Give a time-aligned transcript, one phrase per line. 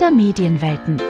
[0.00, 1.09] Kindermedienwelten.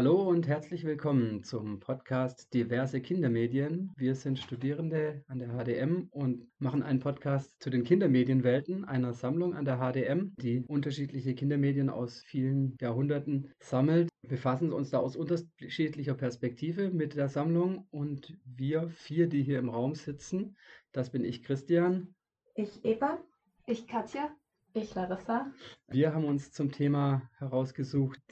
[0.00, 3.92] Hallo und herzlich willkommen zum Podcast Diverse Kindermedien.
[3.98, 9.54] Wir sind Studierende an der HDM und machen einen Podcast zu den Kindermedienwelten, einer Sammlung
[9.54, 14.08] an der HDM, die unterschiedliche Kindermedien aus vielen Jahrhunderten sammelt.
[14.22, 19.58] Wir befassen uns da aus unterschiedlicher Perspektive mit der Sammlung und wir vier, die hier
[19.58, 20.56] im Raum sitzen,
[20.92, 22.14] das bin ich Christian.
[22.54, 23.22] Ich Eva.
[23.66, 24.34] Ich Katja.
[24.72, 25.52] Ich Larissa.
[25.88, 28.22] Wir haben uns zum Thema herausgesucht,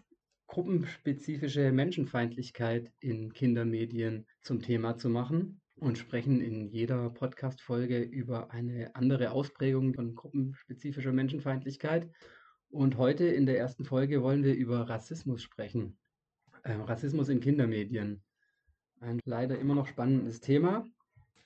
[0.48, 8.96] gruppenspezifische Menschenfeindlichkeit in Kindermedien zum Thema zu machen und sprechen in jeder Podcast-Folge über eine
[8.96, 12.10] andere Ausprägung von gruppenspezifischer Menschenfeindlichkeit.
[12.70, 15.96] Und heute in der ersten Folge wollen wir über Rassismus sprechen.
[16.64, 18.22] Ähm, Rassismus in Kindermedien.
[19.00, 20.84] Ein leider immer noch spannendes Thema.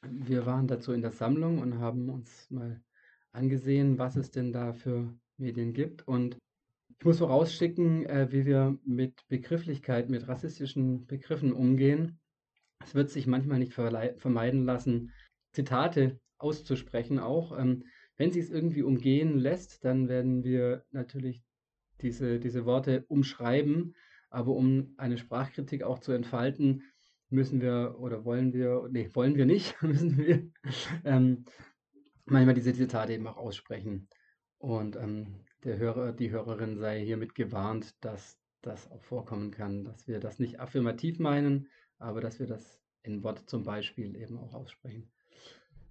[0.08, 2.80] Wir waren dazu in der Sammlung und haben uns mal
[3.32, 6.06] angesehen, was es denn da für Medien gibt.
[6.08, 6.38] Und
[7.02, 12.20] ich muss vorausschicken, äh, wie wir mit Begrifflichkeit, mit rassistischen Begriffen umgehen.
[12.84, 15.10] Es wird sich manchmal nicht vermeiden lassen,
[15.50, 17.58] Zitate auszusprechen auch.
[17.58, 17.82] Ähm,
[18.16, 21.42] wenn sie es irgendwie umgehen lässt, dann werden wir natürlich
[22.02, 23.96] diese, diese Worte umschreiben.
[24.30, 26.84] Aber um eine Sprachkritik auch zu entfalten,
[27.30, 30.48] müssen wir oder wollen wir, nee, wollen wir nicht, müssen wir
[31.04, 31.46] ähm,
[32.26, 34.06] manchmal diese Zitate eben auch aussprechen.
[34.58, 40.06] Und ähm, der Hörer, die Hörerin sei hiermit gewarnt, dass das auch vorkommen kann, dass
[40.06, 41.68] wir das nicht affirmativ meinen,
[41.98, 45.10] aber dass wir das in Wort zum Beispiel eben auch aussprechen.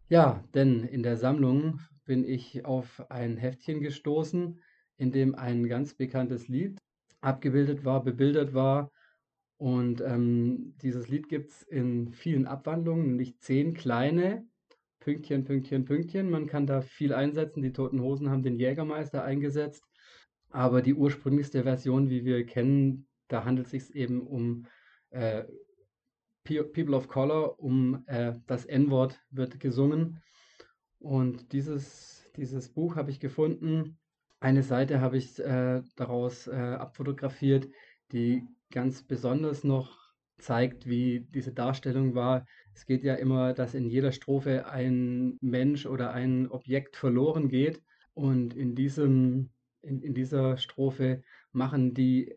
[0.08, 4.60] Ja, denn in der Sammlung bin ich auf ein Heftchen gestoßen,
[4.98, 6.78] in dem ein ganz bekanntes Lied
[7.22, 8.92] abgebildet war, bebildert war.
[9.58, 14.46] Und ähm, dieses Lied gibt es in vielen Abwandlungen, nämlich zehn kleine
[15.02, 16.30] Pünktchen, Pünktchen, Pünktchen.
[16.30, 17.62] Man kann da viel einsetzen.
[17.62, 19.84] Die Toten Hosen haben den Jägermeister eingesetzt.
[20.50, 24.68] Aber die ursprünglichste Version, wie wir kennen, da handelt es sich eben um
[25.10, 25.44] äh,
[26.44, 30.22] People of Color, um äh, das N-Wort wird gesungen.
[31.00, 33.98] Und dieses, dieses Buch habe ich gefunden.
[34.40, 37.68] Eine Seite habe ich äh, daraus äh, abfotografiert,
[38.12, 39.98] die ganz besonders noch
[40.38, 42.46] zeigt, wie diese Darstellung war.
[42.74, 47.82] Es geht ja immer, dass in jeder Strophe ein Mensch oder ein Objekt verloren geht.
[48.14, 49.52] Und in, diesem,
[49.82, 52.36] in, in dieser Strophe machen die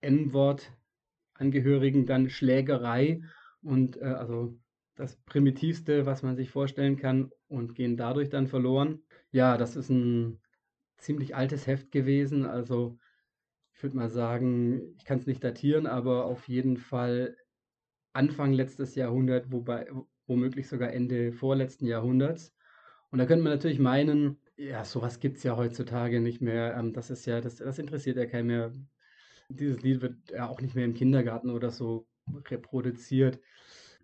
[0.00, 3.22] N-Wort-Angehörigen dann Schlägerei
[3.62, 4.58] und äh, also
[4.94, 9.02] das Primitivste, was man sich vorstellen kann, und gehen dadurch dann verloren.
[9.32, 10.40] Ja, das ist ein
[10.98, 12.98] ziemlich altes Heft gewesen, also
[13.72, 17.36] ich würde mal sagen, ich kann es nicht datieren, aber auf jeden Fall
[18.14, 19.90] Anfang letztes Jahrhundert, wobei
[20.26, 22.54] womöglich sogar Ende vorletzten Jahrhunderts.
[23.10, 26.76] Und da könnte man natürlich meinen, ja, sowas gibt es ja heutzutage nicht mehr.
[26.76, 28.72] Ähm, das ist ja, das, das interessiert ja keinen mehr.
[29.48, 32.06] Dieses Lied wird ja auch nicht mehr im Kindergarten oder so
[32.48, 33.40] reproduziert.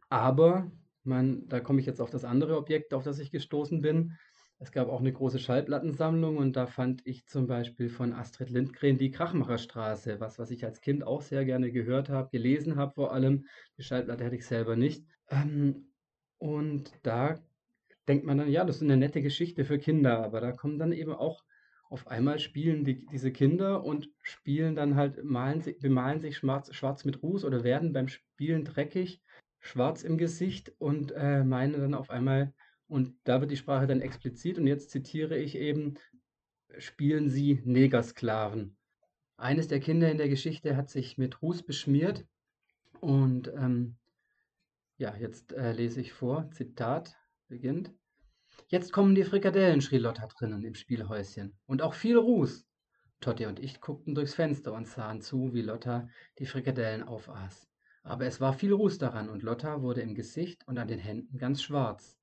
[0.09, 0.71] Aber
[1.05, 4.19] man, da komme ich jetzt auf das andere Objekt, auf das ich gestoßen bin.
[4.63, 8.99] Es gab auch eine große Schallplattensammlung und da fand ich zum Beispiel von Astrid Lindgren
[8.99, 13.15] die Krachmacherstraße, was, was ich als Kind auch sehr gerne gehört habe, gelesen habe vor
[13.15, 13.47] allem.
[13.79, 15.07] Die Schallplatte hatte ich selber nicht.
[15.31, 15.87] Ähm,
[16.37, 17.41] und da
[18.07, 20.93] denkt man dann, ja, das ist eine nette Geschichte für Kinder, aber da kommen dann
[20.93, 21.43] eben auch
[21.89, 27.07] auf einmal spielen die, diese Kinder und spielen dann halt, malen, bemalen sich schwarz, schwarz
[27.07, 29.23] mit Ruß oder werden beim Spielen dreckig,
[29.59, 32.53] schwarz im Gesicht und äh, meinen dann auf einmal,
[32.91, 34.59] und da wird die Sprache dann explizit.
[34.59, 35.95] Und jetzt zitiere ich eben,
[36.79, 38.77] spielen sie Negersklaven.
[39.37, 42.27] Eines der Kinder in der Geschichte hat sich mit Ruß beschmiert.
[43.01, 43.97] Und ähm,
[44.99, 46.51] ja, jetzt äh, lese ich vor.
[46.51, 47.17] Zitat
[47.47, 47.93] beginnt.
[48.67, 51.57] Jetzt kommen die Frikadellen, schrie Lotta drinnen im Spielhäuschen.
[51.67, 52.67] Und auch viel Ruß.
[53.21, 56.09] Totti und ich guckten durchs Fenster und sahen zu, wie Lotta
[56.41, 57.69] die Frikadellen aufaß.
[58.03, 61.39] Aber es war viel Ruß daran und Lotta wurde im Gesicht und an den Händen
[61.39, 62.20] ganz schwarz.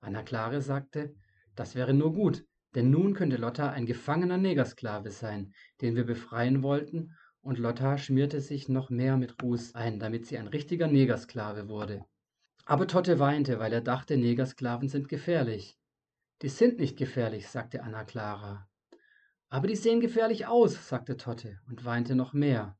[0.00, 1.14] Anna-Klare sagte,
[1.54, 2.44] das wäre nur gut,
[2.74, 8.40] denn nun könnte Lotta ein gefangener Negersklave sein, den wir befreien wollten, und Lotta schmierte
[8.40, 12.04] sich noch mehr mit Ruß ein, damit sie ein richtiger Negersklave wurde.
[12.64, 15.78] Aber Totte weinte, weil er dachte, Negersklaven sind gefährlich.
[16.42, 18.68] Die sind nicht gefährlich, sagte Anna Clara.
[19.48, 22.78] Aber die sehen gefährlich aus, sagte Totte und weinte noch mehr.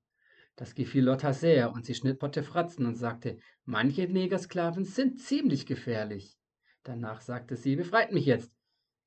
[0.57, 5.67] Das gefiel Lotta sehr, und sie schnitt Potte Fratzen und sagte, manche Negersklaven sind ziemlich
[5.67, 6.40] gefährlich.
[6.83, 8.53] Danach sagte sie, befreit mich jetzt.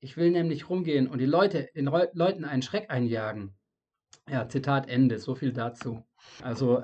[0.00, 3.54] Ich will nämlich rumgehen und die Leute, den Reu Leuten einen Schreck einjagen.
[4.28, 5.18] Ja, Zitat Ende.
[5.18, 6.04] So viel dazu.
[6.42, 6.82] Also,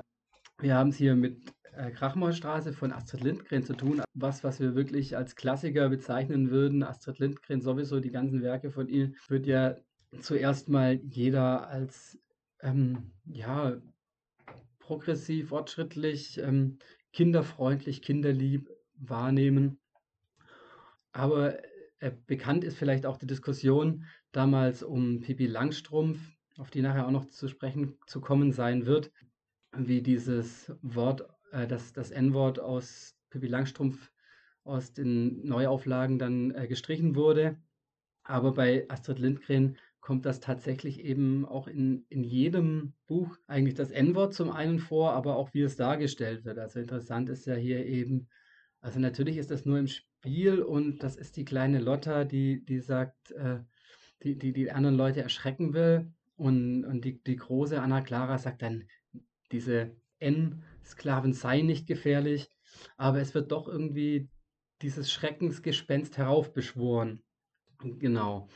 [0.59, 4.01] wir haben es hier mit äh, Krachmauerstraße von Astrid Lindgren zu tun.
[4.13, 6.83] Was, was wir wirklich als Klassiker bezeichnen würden.
[6.83, 9.77] Astrid Lindgren sowieso, die ganzen Werke von ihr, wird ja
[10.19, 12.19] zuerst mal jeder als
[12.61, 13.77] ähm, ja,
[14.79, 16.77] progressiv, fortschrittlich, ähm,
[17.13, 19.80] kinderfreundlich, kinderlieb wahrnehmen.
[21.11, 21.57] Aber
[21.99, 26.19] äh, bekannt ist vielleicht auch die Diskussion damals um Pippi Langstrumpf,
[26.57, 29.11] auf die nachher auch noch zu sprechen zu kommen sein wird,
[29.75, 34.11] wie dieses Wort, äh, das, das N-Wort aus Pippi Langstrumpf
[34.63, 37.57] aus den Neuauflagen dann äh, gestrichen wurde.
[38.23, 43.91] Aber bei Astrid Lindgren kommt das tatsächlich eben auch in, in jedem Buch eigentlich das
[43.91, 46.57] N-Wort zum einen vor, aber auch wie es dargestellt wird.
[46.57, 48.27] Also interessant ist ja hier eben,
[48.79, 49.87] also natürlich ist das nur im
[50.21, 53.61] Spiel und das ist die kleine Lotta, die, die sagt, äh,
[54.21, 56.13] die, die die anderen Leute erschrecken will.
[56.35, 58.83] Und, und die, die große Anna Clara sagt dann,
[59.51, 62.51] diese N-Sklaven seien nicht gefährlich,
[62.97, 64.29] aber es wird doch irgendwie
[64.83, 67.23] dieses Schreckensgespenst heraufbeschworen.
[67.79, 68.47] Genau.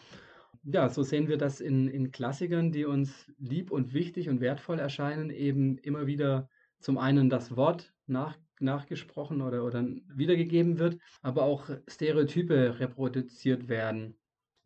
[0.61, 4.77] Ja, so sehen wir das in, in Klassikern, die uns lieb und wichtig und wertvoll
[4.77, 6.47] erscheinen, eben immer wieder
[6.79, 14.17] zum einen das Wort nach, nachgesprochen oder, oder wiedergegeben wird, aber auch Stereotype reproduziert werden.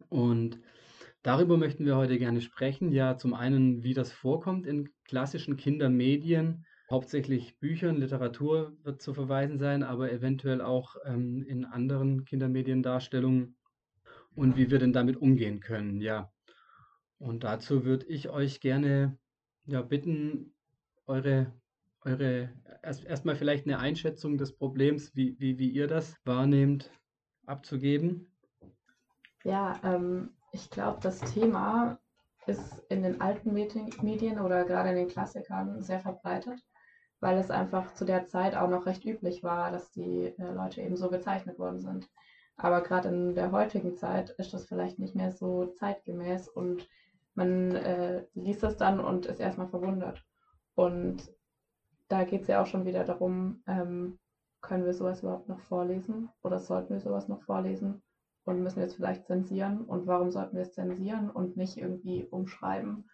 [0.09, 0.59] Und
[1.21, 2.91] darüber möchten wir heute gerne sprechen.
[2.91, 9.59] Ja, zum einen, wie das vorkommt in klassischen Kindermedien, hauptsächlich Büchern, Literatur wird zu verweisen
[9.59, 13.57] sein, aber eventuell auch ähm, in anderen Kindermediendarstellungen
[14.35, 16.01] und wie wir denn damit umgehen können.
[16.01, 16.31] Ja,
[17.19, 19.17] und dazu würde ich euch gerne
[19.65, 20.55] ja, bitten,
[21.05, 21.53] eure,
[22.09, 22.49] eure
[22.81, 26.91] erst erstmal vielleicht eine Einschätzung des Problems, wie, wie, wie ihr das wahrnehmt,
[27.45, 28.31] abzugeben.
[29.43, 31.99] Ja, ähm, ich glaube, das Thema
[32.47, 36.59] ist in den alten Medien oder gerade in den Klassikern sehr verbreitet,
[37.19, 40.81] weil es einfach zu der Zeit auch noch recht üblich war, dass die äh, Leute
[40.81, 42.09] eben so bezeichnet worden sind.
[42.57, 46.89] Aber gerade in der heutigen Zeit ist das vielleicht nicht mehr so zeitgemäß und
[47.35, 50.25] man äh, liest das dann und ist erstmal verwundert.
[50.75, 51.31] Und
[52.09, 54.19] da geht es ja auch schon wieder darum, ähm,
[54.61, 58.01] können wir sowas überhaupt noch vorlesen oder sollten wir sowas noch vorlesen
[58.43, 62.25] und müssen wir es vielleicht zensieren und warum sollten wir es zensieren und nicht irgendwie
[62.25, 63.09] umschreiben?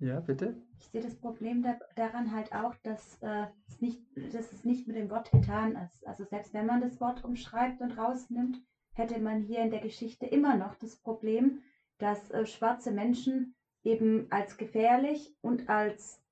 [0.00, 0.56] Ja, bitte.
[0.80, 4.88] Ich sehe das Problem da, daran halt auch, dass, äh, es nicht, dass es nicht
[4.88, 6.06] mit dem Wort getan ist.
[6.06, 8.60] Also selbst wenn man das Wort umschreibt und rausnimmt,
[8.94, 11.62] hätte man hier in der Geschichte immer noch das Problem,
[11.98, 13.54] dass äh, schwarze Menschen
[13.84, 16.23] eben als gefährlich und als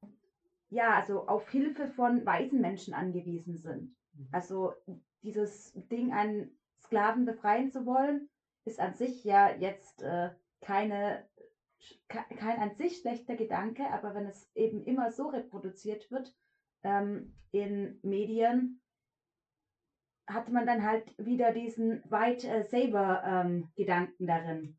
[0.72, 3.94] ja, also auf Hilfe von weißen Menschen angewiesen sind.
[4.14, 4.28] Mhm.
[4.32, 4.72] Also
[5.22, 8.30] dieses Ding, einen Sklaven befreien zu wollen,
[8.64, 10.30] ist an sich ja jetzt äh,
[10.62, 11.28] keine
[12.08, 16.32] kein an sich schlechter Gedanke, aber wenn es eben immer so reproduziert wird
[16.84, 18.80] ähm, in Medien,
[20.28, 24.78] hat man dann halt wieder diesen White äh, Saber-Gedanken ähm, darin.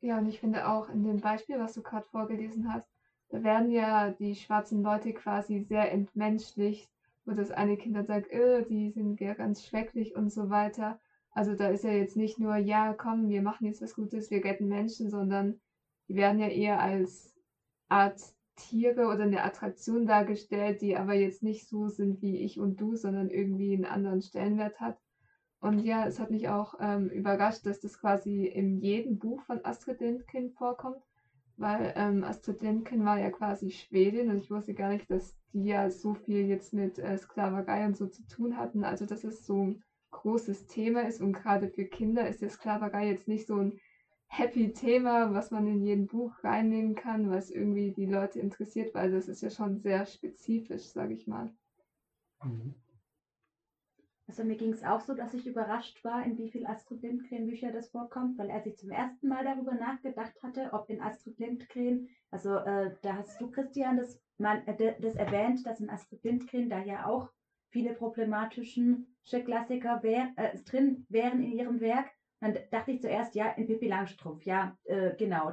[0.00, 2.93] Ja, und ich finde auch in dem Beispiel, was du gerade vorgelesen hast,
[3.30, 6.90] werden ja die schwarzen Leute quasi sehr entmenschlicht,
[7.24, 11.00] wo das eine Kind dann sagt, öh, die sind ja ganz schrecklich und so weiter.
[11.30, 14.44] Also da ist ja jetzt nicht nur, ja, komm, wir machen jetzt was Gutes, wir
[14.44, 15.60] retten Menschen, sondern
[16.08, 17.34] die werden ja eher als
[17.88, 18.20] Art
[18.56, 22.94] Tiere oder eine Attraktion dargestellt, die aber jetzt nicht so sind wie ich und du,
[22.94, 24.98] sondern irgendwie einen anderen Stellenwert hat.
[25.60, 29.64] Und ja, es hat mich auch ähm, überrascht, dass das quasi in jedem Buch von
[29.64, 31.02] Astrid Lindgren vorkommt,
[31.56, 35.64] weil ähm, Astrid Lindgren war ja quasi Schwedin und ich wusste gar nicht, dass die
[35.64, 38.84] ja so viel jetzt mit äh, Sklaverei und so zu tun hatten.
[38.84, 43.08] Also, dass es so ein großes Thema ist und gerade für Kinder ist ja Sklaverei
[43.08, 43.78] jetzt nicht so ein
[44.26, 49.12] happy Thema, was man in jedem Buch reinnehmen kann, was irgendwie die Leute interessiert, weil
[49.12, 51.52] das ist ja schon sehr spezifisch, sage ich mal.
[52.42, 52.74] Mhm.
[54.26, 57.46] Also mir ging es auch so, dass ich überrascht war, in wie viel Astrid Lindgren
[57.46, 61.38] Bücher das vorkommt, weil er sich zum ersten Mal darüber nachgedacht hatte, ob in Astrid
[61.38, 66.24] Lindgren, also äh, da hast du Christian das, man, äh, das erwähnt, dass in Astrid
[66.24, 67.28] Lindgren da ja auch
[67.68, 69.04] viele problematische
[69.44, 72.10] Klassiker wär, äh, drin wären in ihrem Werk
[72.44, 75.52] dann dachte ich zuerst, ja, in Pippi Langstrumpf, ja, äh, genau,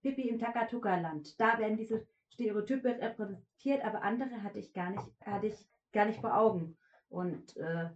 [0.00, 1.38] Pippi im Takatuka-Land.
[1.38, 6.20] Da werden diese Stereotype repräsentiert, aber andere hatte ich gar nicht, hatte ich gar nicht
[6.20, 6.78] vor Augen.
[7.08, 7.90] Und äh,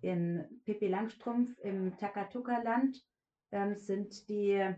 [0.00, 3.04] in Pippi Langstrumpf im Takatuka-Land
[3.50, 4.74] ähm, sind die,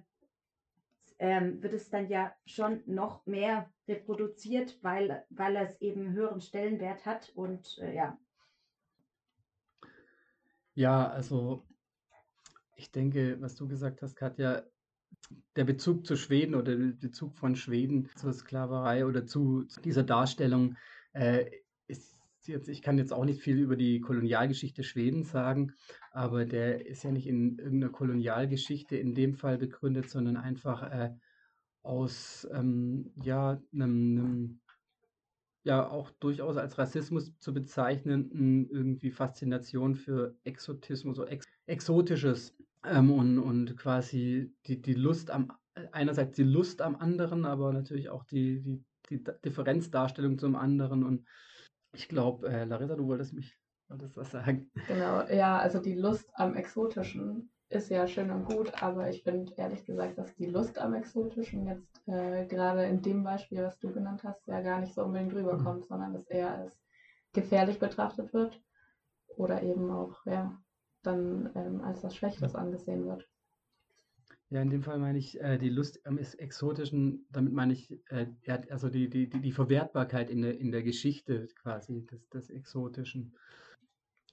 [1.18, 7.06] ähm, wird es dann ja schon noch mehr reproduziert, weil, weil es eben höheren Stellenwert
[7.06, 8.18] hat und äh, ja.
[10.74, 11.62] Ja, also
[12.76, 14.62] Ich denke, was du gesagt hast, Katja,
[15.56, 20.02] der Bezug zu Schweden oder der Bezug von Schweden zur Sklaverei oder zu, zu dieser
[20.02, 20.76] Darstellung
[21.12, 21.50] äh,
[22.46, 25.72] jetzt, ich kann jetzt auch nicht viel über die Kolonialgeschichte Schwedens sagen,
[26.10, 31.10] aber der ist ja nicht in irgendeiner Kolonialgeschichte in dem Fall begründet, sondern einfach äh,
[31.82, 34.60] aus ähm, ja, einem, einem
[35.64, 43.10] ja auch durchaus als Rassismus zu bezeichnenden irgendwie Faszination für Exotismus oder Ex Exotisches ähm,
[43.10, 45.50] und, und quasi die, die Lust am,
[45.92, 51.02] einerseits die Lust am anderen, aber natürlich auch die, die, die Differenzdarstellung zum anderen.
[51.04, 51.26] Und
[51.94, 53.58] ich glaube, äh, Larissa, du wolltest mich
[53.88, 54.70] wolltest was sagen.
[54.88, 59.52] Genau, ja, also die Lust am Exotischen ist ja schön und gut, aber ich finde
[59.56, 63.92] ehrlich gesagt, dass die Lust am Exotischen jetzt äh, gerade in dem Beispiel, was du
[63.92, 65.86] genannt hast, ja gar nicht so unbedingt rüberkommt, mhm.
[65.88, 66.72] sondern dass eher als
[67.32, 68.60] gefährlich betrachtet wird
[69.36, 70.56] oder eben auch, ja,
[71.02, 73.28] dann ähm, als was Schlechtes angesehen wird.
[74.50, 78.26] Ja, in dem Fall meine ich äh, die Lust am Exotischen, damit meine ich äh,
[78.70, 83.34] also die, die, die Verwertbarkeit in der, in der Geschichte quasi des, des Exotischen.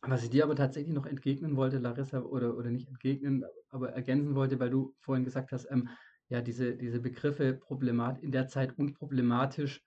[0.02, 4.36] Was ich dir aber tatsächlich noch entgegnen wollte, Larissa, oder, oder nicht entgegnen, aber ergänzen
[4.36, 5.90] wollte, weil du vorhin gesagt hast, ähm,
[6.28, 9.84] ja, diese, diese Begriffe Problemat in der Zeit unproblematisch,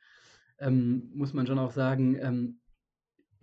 [0.58, 2.60] ähm, muss man schon auch sagen, ähm,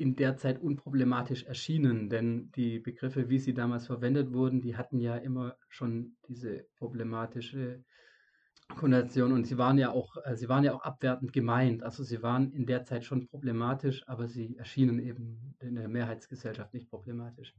[0.02, 5.00] in der Zeit unproblematisch erschienen, denn die Begriffe, wie sie damals verwendet wurden, die hatten
[5.00, 7.84] ja immer schon diese problematische
[8.76, 11.84] Konnotation und sie waren ja auch, äh, sie waren ja auch abwertend gemeint.
[11.84, 16.74] Also sie waren in der Zeit schon problematisch, aber sie erschienen eben in der Mehrheitsgesellschaft
[16.74, 17.54] nicht problematisch.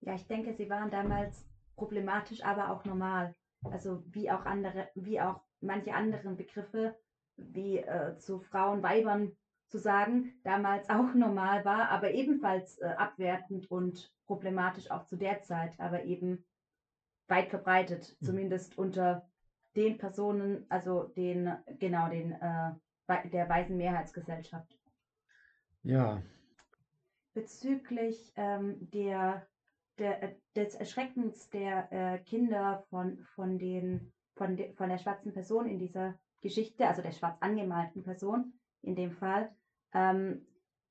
[0.00, 3.34] Ja, ich denke, sie waren damals problematisch, aber auch normal.
[3.62, 6.94] Also wie auch andere, wie auch manche anderen Begriffe,
[7.36, 9.32] wie äh, zu Frauen, Weibern
[9.68, 15.42] zu sagen, damals auch normal war, aber ebenfalls äh, abwertend und problematisch auch zu der
[15.42, 16.44] Zeit, aber eben
[17.28, 18.26] weit verbreitet, mhm.
[18.26, 19.28] zumindest unter
[19.76, 22.72] den Personen, also den, genau, den, äh,
[23.30, 24.78] der weißen Mehrheitsgesellschaft.
[25.82, 26.22] Ja.
[27.34, 29.46] Bezüglich ähm, der,
[29.98, 35.32] der, äh, des Erschreckens der äh, Kinder von, von, den, von, de, von der schwarzen
[35.32, 39.54] Person in dieser Geschichte, also der schwarz angemalten Person in dem Fall,
[39.92, 40.46] ähm,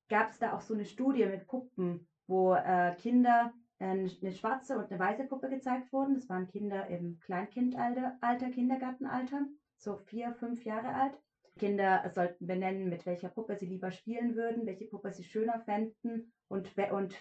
[0.08, 4.90] gab es da auch so eine Studie mit Puppen, wo äh, Kinder eine schwarze und
[4.90, 6.14] eine weiße Puppe gezeigt wurden.
[6.14, 11.18] Das waren Kinder im Kleinkindalter, Alter, Kindergartenalter, so vier, fünf Jahre alt.
[11.58, 16.32] Kinder sollten benennen, mit welcher Puppe sie lieber spielen würden, welche Puppe sie schöner fänden
[16.48, 17.14] und, und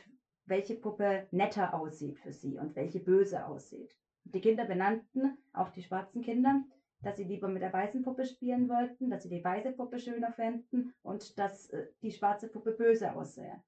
[0.46, 3.96] welche Puppe netter aussieht für sie und welche böse aussieht.
[4.24, 6.64] Die Kinder benannten, auch die schwarzen Kinder,
[7.02, 10.32] dass sie lieber mit der weißen Puppe spielen wollten, dass sie die weiße Puppe schöner
[10.32, 13.62] fänden und dass äh, die schwarze Puppe böse aussähe.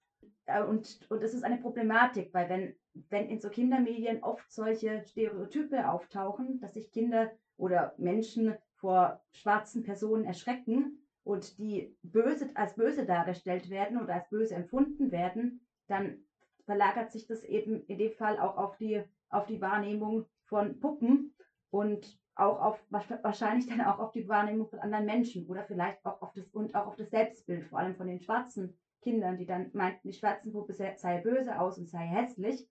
[0.45, 2.75] Äh, und, und das ist eine Problematik, weil wenn,
[3.09, 9.83] wenn in so Kindermedien oft solche Stereotype auftauchen, dass sich Kinder oder Menschen vor schwarzen
[9.83, 16.23] Personen erschrecken und die böse, als böse dargestellt werden oder als böse empfunden werden, dann
[16.65, 21.35] verlagert sich das eben in dem Fall auch auf die, auf die Wahrnehmung von Puppen
[21.71, 26.21] und auch auf wahrscheinlich dann auch auf die Wahrnehmung von anderen Menschen oder vielleicht auch
[26.21, 29.69] auf das und auch auf das Selbstbild, vor allem von den schwarzen Kindern, die dann
[29.73, 32.67] meinten, die schwarzen Puppe sei böse aus und sei hässlich.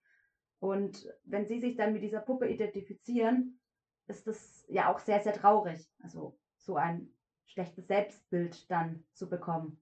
[0.61, 3.61] Und wenn sie sich dann mit dieser Puppe identifizieren,
[4.09, 5.89] ist das ja auch sehr, sehr traurig.
[6.03, 7.13] Also so ein
[7.47, 9.81] schlechtes Selbstbild dann zu bekommen.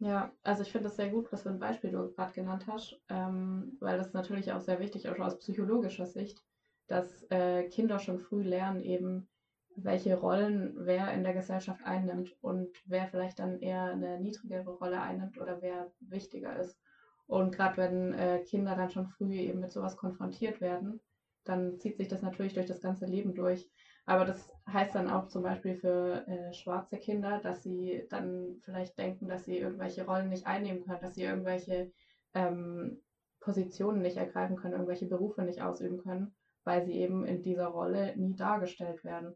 [0.00, 3.00] Ja, also ich finde es sehr gut, was für ein Beispiel du gerade genannt hast,
[3.08, 6.44] ähm, weil das natürlich auch sehr wichtig ist aus psychologischer Sicht,
[6.88, 9.28] dass äh, Kinder schon früh lernen, eben
[9.76, 15.00] welche Rollen wer in der Gesellschaft einnimmt und wer vielleicht dann eher eine niedrigere Rolle
[15.00, 16.76] einnimmt oder wer wichtiger ist.
[17.26, 21.00] Und gerade wenn äh, Kinder dann schon früh eben mit sowas konfrontiert werden,
[21.44, 23.70] dann zieht sich das natürlich durch das ganze Leben durch.
[24.06, 28.98] Aber das heißt dann auch zum Beispiel für äh, schwarze Kinder, dass sie dann vielleicht
[28.98, 31.92] denken, dass sie irgendwelche Rollen nicht einnehmen können, dass sie irgendwelche
[32.34, 33.02] ähm,
[33.40, 36.34] Positionen nicht ergreifen können, irgendwelche Berufe nicht ausüben können,
[36.68, 39.34] weil sie eben in dieser Rolle nie dargestellt werden.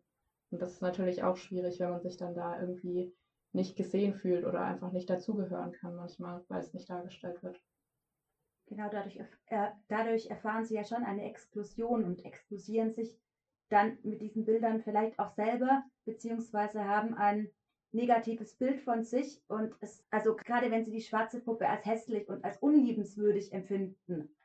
[0.51, 3.11] Und das ist natürlich auch schwierig, wenn man sich dann da irgendwie
[3.53, 7.59] nicht gesehen fühlt oder einfach nicht dazugehören kann manchmal, weil es nicht dargestellt wird.
[8.67, 13.19] Genau, dadurch, äh, dadurch erfahren sie ja schon eine Exklusion und exklusieren sich
[13.71, 17.49] dann mit diesen Bildern vielleicht auch selber, beziehungsweise haben ein
[17.93, 22.29] negatives Bild von sich und es, also gerade wenn sie die schwarze Puppe als hässlich
[22.29, 24.37] und als unliebenswürdig empfinden,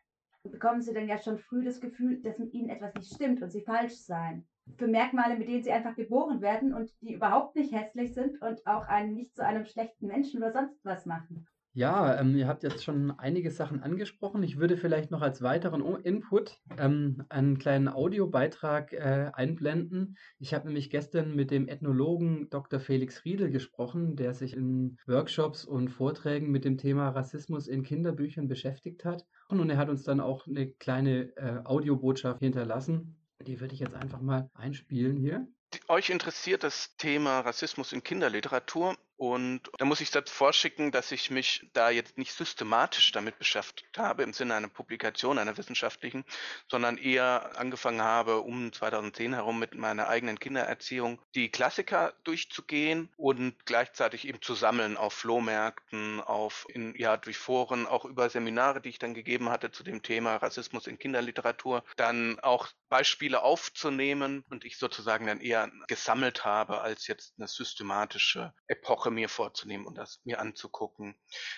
[0.44, 3.52] bekommen sie dann ja schon früh das Gefühl, dass mit ihnen etwas nicht stimmt und
[3.52, 7.74] sie falsch seien für Merkmale, mit denen sie einfach geboren werden und die überhaupt nicht
[7.74, 11.48] hässlich sind und auch einen nicht zu einem schlechten Menschen oder sonst was machen.
[11.74, 14.42] Ja, ähm, ihr habt jetzt schon einige Sachen angesprochen.
[14.42, 20.18] Ich würde vielleicht noch als weiteren O- Input ähm, einen kleinen Audiobeitrag äh, einblenden.
[20.40, 22.80] Ich habe nämlich gestern mit dem Ethnologen Dr.
[22.80, 28.48] Felix Riedel gesprochen, der sich in Workshops und Vorträgen mit dem Thema Rassismus in Kinderbüchern
[28.48, 29.28] beschäftigt hat.
[29.50, 33.16] Und er hat uns dann auch eine kleine äh, Audiobotschaft hinterlassen.
[33.46, 35.48] Die würde ich jetzt einfach mal einspielen hier.
[35.88, 41.32] Euch interessiert das Thema Rassismus in Kinderliteratur und da muss ich selbst vorschicken, dass ich
[41.32, 46.24] mich da jetzt nicht systematisch damit beschäftigt habe im Sinne einer Publikation, einer wissenschaftlichen,
[46.70, 53.66] sondern eher angefangen habe, um 2010 herum mit meiner eigenen Kindererziehung die Klassiker durchzugehen und
[53.66, 58.90] gleichzeitig eben zu sammeln auf Flohmärkten, auf in, ja durch Foren, auch über Seminare, die
[58.90, 64.64] ich dann gegeben hatte zu dem Thema Rassismus in Kinderliteratur, dann auch Beispiele aufzunehmen und
[64.64, 70.22] ich sozusagen dann eher gesammelt habe als jetzt eine systematische Epoche mir vorzunehmen und das
[70.26, 71.16] mir anzugucken.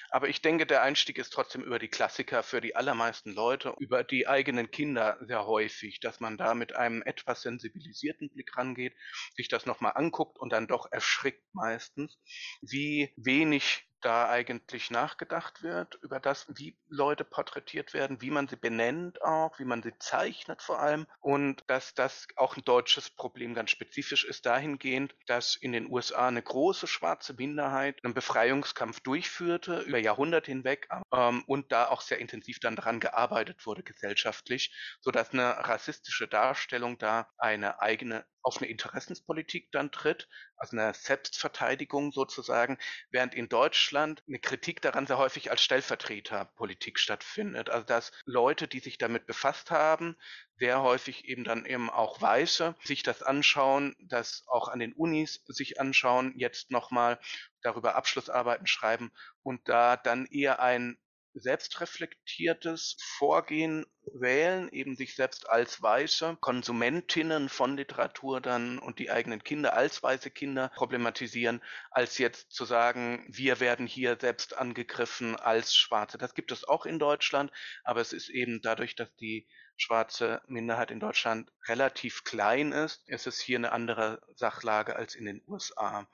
[0.10, 4.04] Aber ich denke, der Einstieg ist trotzdem über die Klassiker für die allermeisten Leute, über
[4.04, 8.96] die eigenen Kinder sehr häufig, dass man da mit einem etwas sensibilisierten Blick rangeht,
[9.36, 12.18] sich das nochmal anguckt und dann doch erschrickt meistens,
[12.62, 18.56] wie wenig da eigentlich nachgedacht wird über das, wie Leute porträtiert werden, wie man sie
[18.56, 23.54] benennt auch, wie man sie zeichnet vor allem und dass das auch ein deutsches Problem
[23.54, 29.80] ganz spezifisch ist dahingehend, dass in den USA eine große schwarze Minderheit einen Befreiungskampf durchführte
[29.82, 35.32] über Jahrhunderte hinweg ähm, und da auch sehr intensiv dann daran gearbeitet wurde gesellschaftlich, sodass
[35.32, 42.78] eine rassistische Darstellung da eine eigene auf eine Interessenspolitik dann tritt, also eine Selbstverteidigung sozusagen,
[43.12, 47.70] während in Deutschland eine Kritik daran sehr häufig als Stellvertreterpolitik stattfindet.
[47.70, 50.16] Also dass Leute, die sich damit befasst haben,
[50.58, 55.44] sehr häufig eben dann eben auch Weiße, sich das anschauen, das auch an den Unis
[55.48, 57.20] sich anschauen, jetzt nochmal
[57.62, 60.98] darüber Abschlussarbeiten schreiben und da dann eher ein
[61.40, 69.44] selbstreflektiertes Vorgehen wählen, eben sich selbst als weiße Konsumentinnen von Literatur dann und die eigenen
[69.44, 75.76] Kinder als weiße Kinder problematisieren, als jetzt zu sagen, wir werden hier selbst angegriffen als
[75.76, 76.18] Schwarze.
[76.18, 77.52] Das gibt es auch in Deutschland,
[77.84, 79.48] aber es ist eben dadurch, dass die
[79.78, 85.26] schwarze Minderheit in Deutschland relativ klein ist, ist es hier eine andere Sachlage als in
[85.26, 86.08] den USA.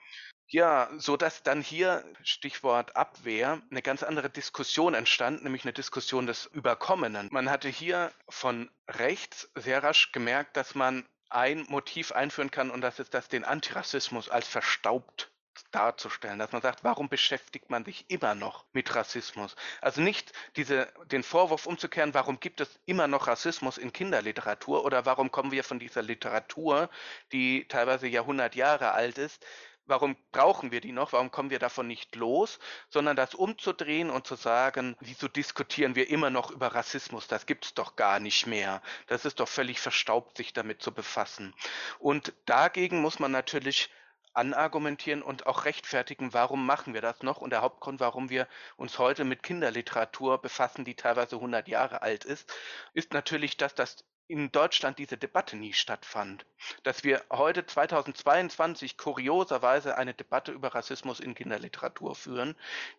[0.48, 6.28] Ja, so dass dann hier, Stichwort Abwehr, eine ganz andere Diskussion entstand, nämlich eine Diskussion
[6.28, 7.30] des Überkommenen.
[7.32, 12.82] Man hatte hier von rechts sehr rasch gemerkt, dass man ein Motiv einführen kann und
[12.82, 15.32] das ist das, den Antirassismus als verstaubt
[15.72, 19.56] darzustellen, dass man sagt, warum beschäftigt man sich immer noch mit Rassismus?
[19.82, 25.06] Also nicht diese, den Vorwurf umzukehren, warum gibt es immer noch Rassismus in Kinderliteratur oder
[25.06, 26.90] warum kommen wir von dieser Literatur,
[27.32, 29.46] die teilweise Jahrhundert Jahre alt ist,
[29.86, 34.28] warum brauchen wir die noch, warum kommen wir davon nicht los, sondern das umzudrehen und
[34.28, 38.48] zu sagen, wieso diskutieren wir immer noch über Rassismus, das gibt es doch gar nicht
[38.48, 41.54] mehr, das ist doch völlig verstaubt, sich damit zu befassen.
[42.00, 43.90] Und dagegen muss man natürlich
[44.36, 47.38] anargumentieren und auch rechtfertigen, warum machen wir das noch?
[47.38, 52.26] Und der Hauptgrund, warum wir uns heute mit Kinderliteratur befassen, die teilweise 100 Jahre alt
[52.26, 52.54] ist,
[52.94, 56.46] ist natürlich, dass das in Deutschland diese Debatte nie stattfand.
[56.84, 62.56] Dass wir heute 2022 kurioserweise eine Debatte über Rassismus in Kinderliteratur führen,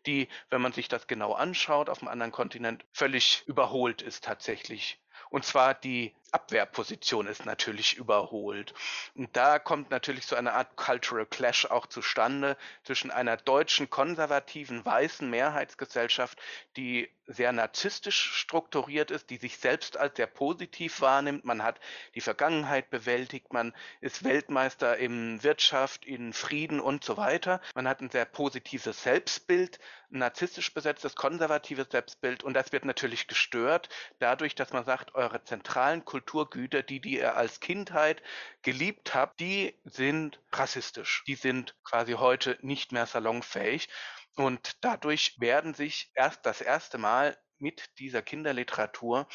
[0.06, 5.00] die, wenn man sich das genau anschaut, auf einem anderen Kontinent völlig überholt ist tatsächlich.
[5.30, 8.74] Und zwar die Abwehrposition ist natürlich überholt.
[9.14, 14.84] Und da kommt natürlich so eine Art Cultural Clash auch zustande zwischen einer deutschen konservativen
[14.84, 16.38] weißen Mehrheitsgesellschaft,
[16.76, 21.44] die sehr narzisstisch strukturiert ist, die sich selbst als sehr positiv wahrnimmt.
[21.44, 21.80] Man hat
[22.14, 27.60] die Vergangenheit bewältigt, man ist Weltmeister in Wirtschaft, in Frieden und so weiter.
[27.74, 29.80] Man hat ein sehr positives Selbstbild,
[30.12, 33.88] ein narzisstisch besetztes, konservatives Selbstbild und das wird natürlich gestört
[34.20, 38.22] dadurch, dass man sagt, eure zentralen Kulturgüter, die, die ihr als Kindheit
[38.62, 41.24] geliebt habt, die sind rassistisch.
[41.26, 43.88] Die sind quasi heute nicht mehr salonfähig.
[44.34, 49.28] Und dadurch werden sich erst das erste Mal mit dieser Kinderliteratur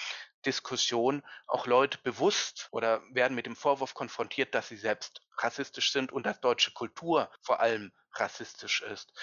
[0.44, 6.12] Diskussion auch Leute bewusst oder werden mit dem Vorwurf konfrontiert, dass sie selbst rassistisch sind
[6.12, 9.13] und dass deutsche Kultur vor allem rassistisch ist.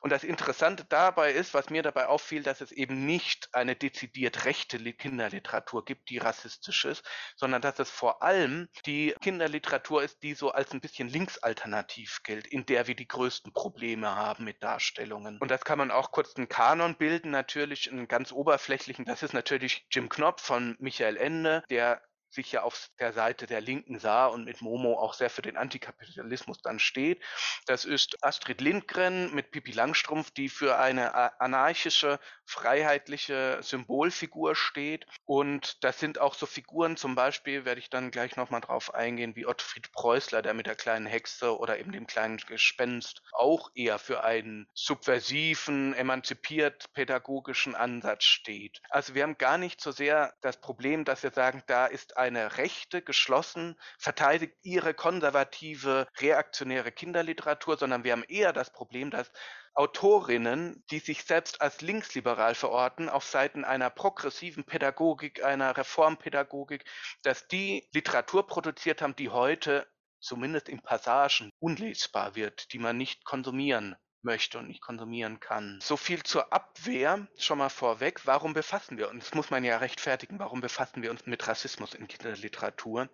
[0.00, 4.44] Und das Interessante dabei ist, was mir dabei auffiel, dass es eben nicht eine dezidiert
[4.44, 7.04] rechte Kinderliteratur gibt, die rassistisch ist,
[7.36, 12.46] sondern dass es vor allem die Kinderliteratur ist, die so als ein bisschen linksalternativ gilt,
[12.46, 15.38] in der wir die größten Probleme haben mit Darstellungen.
[15.38, 19.04] Und das kann man auch kurz einen Kanon bilden, natürlich einen ganz oberflächlichen.
[19.04, 23.60] Das ist natürlich Jim Knopf von Michael Ende, der sich ja auf der Seite der
[23.60, 27.22] Linken sah und mit Momo auch sehr für den Antikapitalismus dann steht.
[27.66, 35.06] Das ist Astrid Lindgren mit Pippi Langstrumpf, die für eine anarchische, freiheitliche Symbolfigur steht.
[35.24, 39.36] Und das sind auch so Figuren, zum Beispiel werde ich dann gleich nochmal drauf eingehen,
[39.36, 43.98] wie Ottfried Preußler, der mit der kleinen Hexe oder eben dem kleinen Gespenst auch eher
[43.98, 48.80] für einen subversiven, emanzipiert pädagogischen Ansatz steht.
[48.90, 52.58] Also wir haben gar nicht so sehr das Problem, dass wir sagen, da ist eine
[52.58, 59.30] Rechte geschlossen, verteidigt ihre konservative, reaktionäre Kinderliteratur, sondern wir haben eher das Problem, dass
[59.74, 66.84] Autorinnen, die sich selbst als linksliberal verorten, auf Seiten einer progressiven Pädagogik, einer Reformpädagogik,
[67.22, 69.86] dass die Literatur produziert haben, die heute
[70.20, 75.78] zumindest in Passagen unlesbar wird, die man nicht konsumieren möchte und nicht konsumieren kann.
[75.82, 78.20] So viel zur Abwehr schon mal vorweg.
[78.24, 79.24] Warum befassen wir uns?
[79.24, 80.38] Das muss man ja rechtfertigen.
[80.38, 83.08] Warum befassen wir uns mit Rassismus in Kinderliteratur?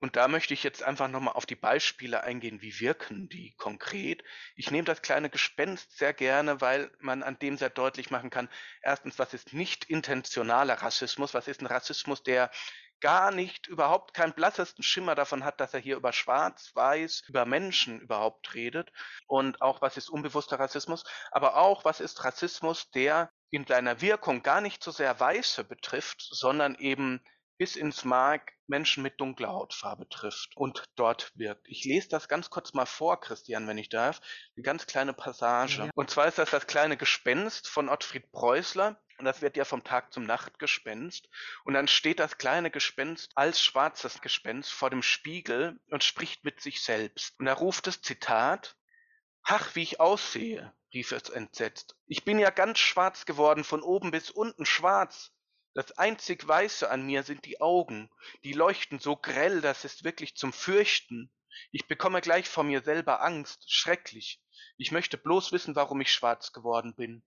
[0.00, 2.60] Und da möchte ich jetzt einfach nochmal auf die Beispiele eingehen.
[2.60, 4.22] Wie wirken die konkret?
[4.56, 8.48] Ich nehme das kleine Gespenst sehr gerne, weil man an dem sehr deutlich machen kann.
[8.82, 11.34] Erstens, was ist nicht intentionaler Rassismus?
[11.34, 12.50] Was ist ein Rassismus, der
[13.00, 17.44] gar nicht, überhaupt keinen blassesten Schimmer davon hat, dass er hier über Schwarz, Weiß, über
[17.44, 18.90] Menschen überhaupt redet.
[19.26, 24.42] Und auch, was ist unbewusster Rassismus, aber auch, was ist Rassismus, der in seiner Wirkung
[24.42, 27.20] gar nicht so sehr Weiße betrifft, sondern eben
[27.58, 31.68] bis ins Mark Menschen mit dunkler Hautfarbe trifft und dort wirkt.
[31.68, 34.20] Ich lese das ganz kurz mal vor, Christian, wenn ich darf.
[34.56, 35.84] Eine ganz kleine Passage.
[35.84, 35.90] Ja.
[35.94, 39.00] Und zwar ist das das kleine Gespenst von Ottfried Preußler.
[39.18, 41.28] Und das wird ja vom Tag zum Nachtgespenst.
[41.64, 46.60] Und dann steht das kleine Gespenst als schwarzes Gespenst vor dem Spiegel und spricht mit
[46.60, 47.38] sich selbst.
[47.38, 48.76] Und er ruft es, Zitat,
[49.44, 51.96] Ach, wie ich aussehe, rief es entsetzt.
[52.06, 55.32] Ich bin ja ganz schwarz geworden, von oben bis unten schwarz.
[55.74, 58.08] Das einzig Weiße an mir sind die Augen,
[58.42, 61.30] die leuchten so grell, das ist wirklich zum Fürchten.
[61.72, 64.40] Ich bekomme gleich vor mir selber Angst, schrecklich.
[64.76, 67.22] Ich möchte bloß wissen, warum ich schwarz geworden bin.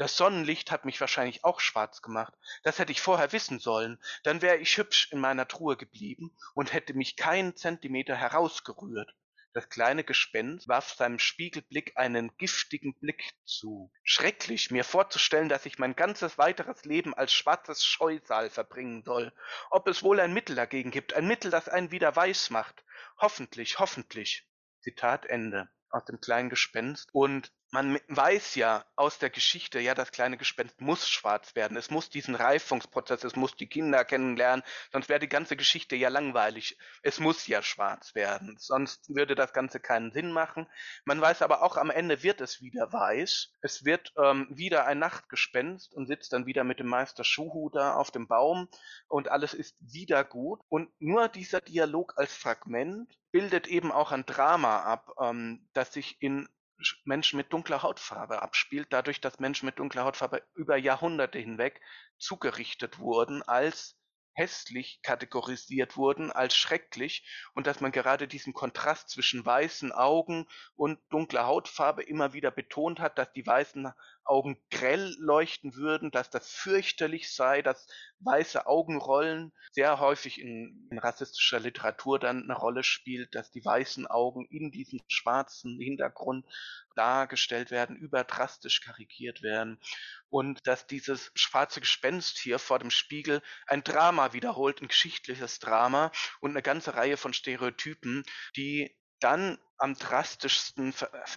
[0.00, 2.32] Das Sonnenlicht hat mich wahrscheinlich auch schwarz gemacht.
[2.62, 4.02] Das hätte ich vorher wissen sollen.
[4.22, 9.14] Dann wäre ich hübsch in meiner Truhe geblieben und hätte mich keinen Zentimeter herausgerührt.
[9.52, 13.92] Das kleine Gespenst warf seinem Spiegelblick einen giftigen Blick zu.
[14.02, 19.34] Schrecklich, mir vorzustellen, dass ich mein ganzes weiteres Leben als schwarzes Scheusal verbringen soll.
[19.68, 22.86] Ob es wohl ein Mittel dagegen gibt, ein Mittel, das einen wieder weiß macht.
[23.18, 24.48] Hoffentlich, hoffentlich.
[24.80, 27.10] Zitat Ende aus dem kleinen Gespenst.
[27.12, 31.76] Und man weiß ja aus der Geschichte, ja, das kleine Gespenst muss schwarz werden.
[31.76, 36.08] Es muss diesen Reifungsprozess, es muss die Kinder kennenlernen, sonst wäre die ganze Geschichte ja
[36.08, 36.76] langweilig.
[37.02, 40.66] Es muss ja schwarz werden, sonst würde das Ganze keinen Sinn machen.
[41.04, 43.52] Man weiß aber auch, am Ende wird es wieder weiß.
[43.60, 47.94] Es wird ähm, wieder ein Nachtgespenst und sitzt dann wieder mit dem Meister Schuhu da
[47.94, 48.68] auf dem Baum
[49.06, 50.60] und alles ist wieder gut.
[50.68, 56.20] Und nur dieser Dialog als Fragment bildet eben auch ein Drama ab, ähm, das sich
[56.20, 56.48] in
[57.04, 61.80] Menschen mit dunkler Hautfarbe abspielt, dadurch, dass Menschen mit dunkler Hautfarbe über Jahrhunderte hinweg
[62.18, 64.00] zugerichtet wurden als
[64.34, 70.98] hässlich kategorisiert wurden als schrecklich und dass man gerade diesen Kontrast zwischen weißen Augen und
[71.10, 73.92] dunkler Hautfarbe immer wieder betont hat, dass die weißen
[74.24, 77.86] Augen grell leuchten würden, dass das fürchterlich sei, dass
[78.20, 84.06] weiße Augenrollen sehr häufig in, in rassistischer Literatur dann eine Rolle spielt, dass die weißen
[84.06, 86.44] Augen in diesem schwarzen Hintergrund
[86.94, 89.78] dargestellt werden, überdrastisch karikiert werden
[90.28, 96.12] und dass dieses schwarze Gespenst hier vor dem Spiegel ein Drama wiederholt, ein geschichtliches Drama
[96.40, 98.24] und eine ganze Reihe von Stereotypen,
[98.56, 100.92] die dann am drastischsten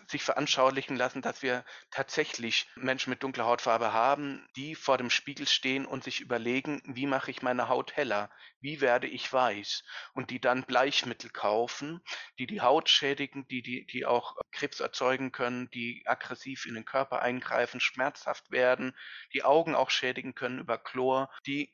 [0.07, 5.47] sich veranschaulichen lassen, dass wir tatsächlich Menschen mit dunkler Hautfarbe haben, die vor dem Spiegel
[5.47, 9.83] stehen und sich überlegen, wie mache ich meine Haut heller, wie werde ich weiß?
[10.13, 12.01] Und die dann Bleichmittel kaufen,
[12.37, 16.85] die die Haut schädigen, die, die, die auch Krebs erzeugen können, die aggressiv in den
[16.85, 18.93] Körper eingreifen, schmerzhaft werden,
[19.33, 21.73] die Augen auch schädigen können über Chlor, die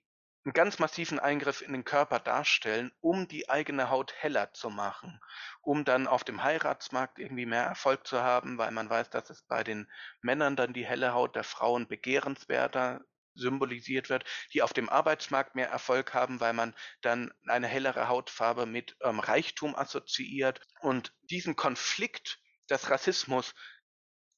[0.53, 5.19] ganz massiven Eingriff in den Körper darstellen, um die eigene Haut heller zu machen,
[5.61, 9.43] um dann auf dem Heiratsmarkt irgendwie mehr Erfolg zu haben, weil man weiß, dass es
[9.43, 13.01] bei den Männern dann die helle Haut der Frauen begehrenswerter
[13.35, 18.65] symbolisiert wird, die auf dem Arbeitsmarkt mehr Erfolg haben, weil man dann eine hellere Hautfarbe
[18.65, 20.61] mit ähm, Reichtum assoziiert.
[20.81, 23.55] Und diesen Konflikt des Rassismus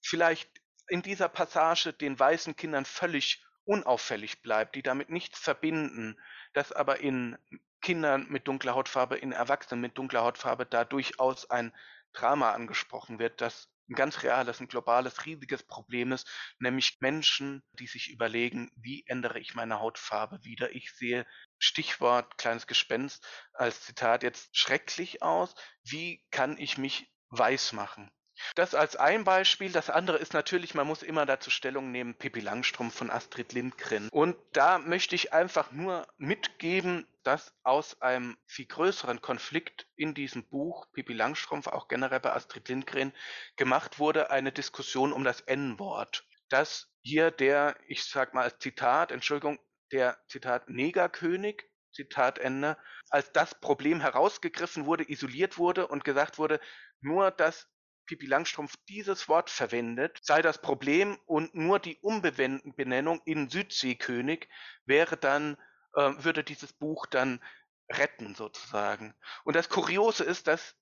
[0.01, 0.49] vielleicht
[0.87, 6.19] in dieser Passage den weißen Kindern völlig unauffällig bleibt, die damit nichts verbinden,
[6.53, 7.37] dass aber in
[7.81, 11.73] Kindern mit dunkler Hautfarbe, in Erwachsenen mit dunkler Hautfarbe da durchaus ein
[12.13, 17.87] Drama angesprochen wird, das ein ganz reales, ein globales, riesiges Problem ist, nämlich Menschen, die
[17.87, 20.73] sich überlegen, wie ändere ich meine Hautfarbe wieder.
[20.73, 21.25] Ich sehe
[21.59, 25.55] Stichwort kleines Gespenst als Zitat jetzt schrecklich aus.
[25.83, 28.11] Wie kann ich mich weiß machen?
[28.55, 29.71] Das als ein Beispiel.
[29.71, 34.09] Das andere ist natürlich, man muss immer dazu Stellung nehmen, Pippi Langstrumpf von Astrid Lindgren.
[34.09, 40.47] Und da möchte ich einfach nur mitgeben, dass aus einem viel größeren Konflikt in diesem
[40.47, 43.13] Buch Pippi Langstrumpf, auch generell bei Astrid Lindgren,
[43.55, 46.25] gemacht wurde eine Diskussion um das N-Wort.
[46.49, 49.59] Dass hier der, ich sag mal als Zitat, Entschuldigung,
[49.91, 52.77] der Zitat Negerkönig Zitat Ende,
[53.09, 56.59] als das Problem herausgegriffen wurde, isoliert wurde und gesagt wurde,
[57.01, 57.67] nur dass
[58.11, 64.49] Pippi Langstrumpf dieses Wort verwendet, sei das Problem und nur die Umbenennung in Südseekönig
[64.83, 65.55] wäre dann,
[65.95, 67.41] äh, würde dieses Buch dann
[67.89, 69.13] retten sozusagen.
[69.45, 70.75] Und das Kuriose ist, dass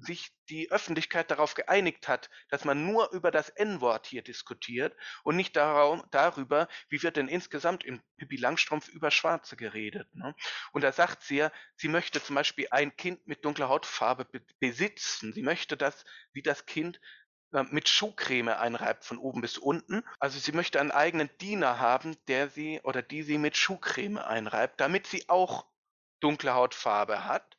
[0.00, 5.36] sich die Öffentlichkeit darauf geeinigt hat, dass man nur über das N-Wort hier diskutiert und
[5.36, 10.12] nicht darüber, wie wird denn insgesamt in Pippi Langstrumpf über Schwarze geredet.
[10.14, 10.34] Ne?
[10.72, 14.40] Und da sagt sie ja, sie möchte zum Beispiel ein Kind mit dunkler Hautfarbe be
[14.60, 15.32] besitzen.
[15.32, 17.00] Sie möchte das, wie das Kind
[17.52, 20.02] äh, mit Schuhcreme einreibt von oben bis unten.
[20.18, 24.80] Also sie möchte einen eigenen Diener haben, der sie oder die sie mit Schuhcreme einreibt,
[24.80, 25.66] damit sie auch
[26.20, 27.56] dunkle Hautfarbe hat.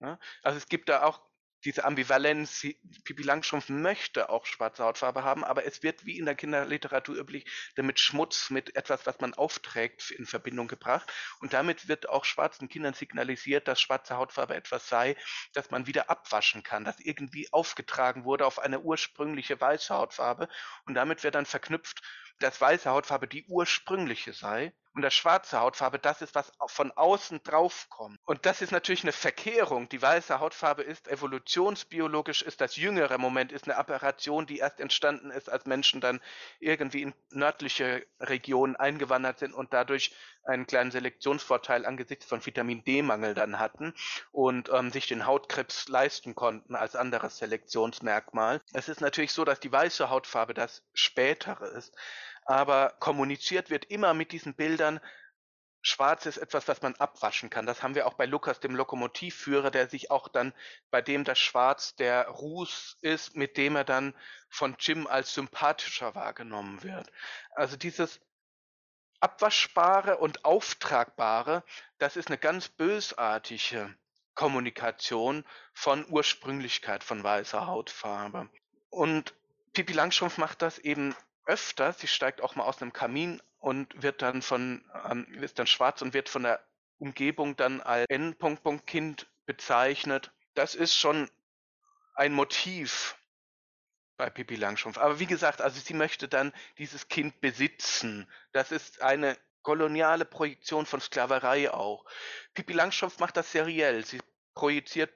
[0.00, 0.18] Ne?
[0.42, 1.20] Also es gibt da auch
[1.64, 2.66] diese Ambivalenz,
[3.04, 7.44] Pipi Langstrumpf möchte auch schwarze Hautfarbe haben, aber es wird wie in der Kinderliteratur üblich
[7.76, 11.12] damit Schmutz, mit etwas, was man aufträgt, in Verbindung gebracht.
[11.40, 15.16] Und damit wird auch schwarzen Kindern signalisiert, dass schwarze Hautfarbe etwas sei,
[15.52, 20.48] das man wieder abwaschen kann, das irgendwie aufgetragen wurde auf eine ursprüngliche weiße Hautfarbe.
[20.86, 22.02] Und damit wird dann verknüpft,
[22.38, 27.42] dass weiße Hautfarbe die ursprüngliche sei und das schwarze Hautfarbe das ist, was von außen
[27.42, 28.18] draufkommt.
[28.24, 29.88] Und das ist natürlich eine Verkehrung.
[29.88, 35.30] Die weiße Hautfarbe ist evolutionsbiologisch, ist das jüngere Moment, ist eine Aberration, die erst entstanden
[35.30, 36.20] ist, als Menschen dann
[36.60, 43.34] irgendwie in nördliche Regionen eingewandert sind und dadurch einen kleinen Selektionsvorteil angesichts von Vitamin D-Mangel
[43.34, 43.94] dann hatten
[44.32, 48.60] und ähm, sich den Hautkrebs leisten konnten als anderes Selektionsmerkmal.
[48.72, 51.94] Es ist natürlich so, dass die weiße Hautfarbe das spätere ist
[52.44, 55.00] aber kommuniziert wird immer mit diesen Bildern,
[55.84, 57.66] Schwarz ist etwas, was man abwaschen kann.
[57.66, 60.54] Das haben wir auch bei Lukas, dem Lokomotivführer, der sich auch dann,
[60.92, 64.14] bei dem das Schwarz der Ruß ist, mit dem er dann
[64.48, 67.10] von Jim als sympathischer wahrgenommen wird.
[67.50, 68.20] Also dieses
[69.18, 71.64] Abwaschbare und Auftragbare,
[71.98, 73.92] das ist eine ganz bösartige
[74.34, 78.48] Kommunikation von Ursprünglichkeit von weißer Hautfarbe.
[78.88, 79.34] Und
[79.72, 81.14] Pippi Langstrumpf macht das eben
[81.46, 81.92] öfter.
[81.92, 86.02] Sie steigt auch mal aus einem Kamin und wird dann von, ähm, ist dann schwarz
[86.02, 86.64] und wird von der
[86.98, 88.36] Umgebung dann als N.
[88.86, 90.32] Kind bezeichnet.
[90.54, 91.30] Das ist schon
[92.14, 93.16] ein Motiv
[94.16, 94.98] bei Pippi Langstrumpf.
[94.98, 98.30] Aber wie gesagt, also sie möchte dann dieses Kind besitzen.
[98.52, 102.04] Das ist eine koloniale Projektion von Sklaverei auch.
[102.54, 104.04] Pippi Langstrumpf macht das seriell.
[104.04, 104.20] Sie
[104.54, 105.12] projiziert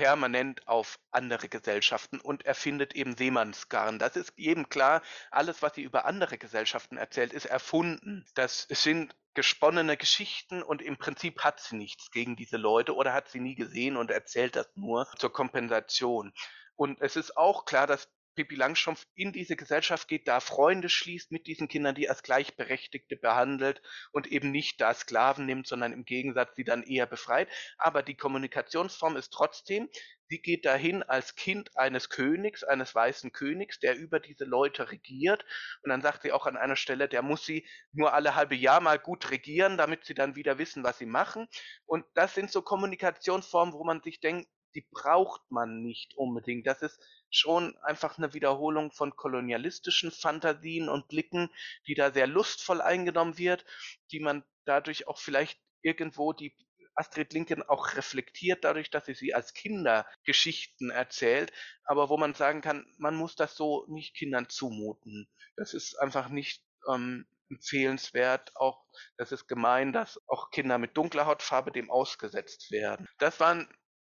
[0.00, 3.98] permanent auf andere Gesellschaften und erfindet eben Seemannsgarn.
[3.98, 8.24] Das ist eben klar, alles, was sie über andere Gesellschaften erzählt, ist erfunden.
[8.32, 13.28] Das sind gesponnene Geschichten und im Prinzip hat sie nichts gegen diese Leute oder hat
[13.28, 16.32] sie nie gesehen und erzählt das nur zur Kompensation.
[16.76, 21.32] Und es ist auch klar, dass Pippi Langstrumpf in diese Gesellschaft geht, da Freunde schließt
[21.32, 26.04] mit diesen Kindern, die als Gleichberechtigte behandelt und eben nicht da Sklaven nimmt, sondern im
[26.04, 27.48] Gegensatz sie dann eher befreit.
[27.78, 29.88] Aber die Kommunikationsform ist trotzdem,
[30.28, 35.44] sie geht dahin als Kind eines Königs, eines weißen Königs, der über diese Leute regiert.
[35.82, 38.80] Und dann sagt sie auch an einer Stelle, der muss sie nur alle halbe Jahr
[38.80, 41.48] mal gut regieren, damit sie dann wieder wissen, was sie machen.
[41.84, 46.66] Und das sind so Kommunikationsformen, wo man sich denkt, die braucht man nicht unbedingt.
[46.66, 51.50] Das ist schon einfach eine Wiederholung von kolonialistischen Fantasien und Blicken,
[51.86, 53.64] die da sehr lustvoll eingenommen wird,
[54.12, 56.54] die man dadurch auch vielleicht irgendwo die
[56.94, 61.52] Astrid Lincoln auch reflektiert, dadurch, dass sie sie als Kindergeschichten erzählt,
[61.84, 65.28] aber wo man sagen kann, man muss das so nicht Kindern zumuten.
[65.56, 68.54] Das ist einfach nicht ähm, empfehlenswert.
[68.56, 68.84] Auch
[69.16, 73.08] das ist gemein, dass auch Kinder mit dunkler Hautfarbe dem ausgesetzt werden.
[73.18, 73.68] Das waren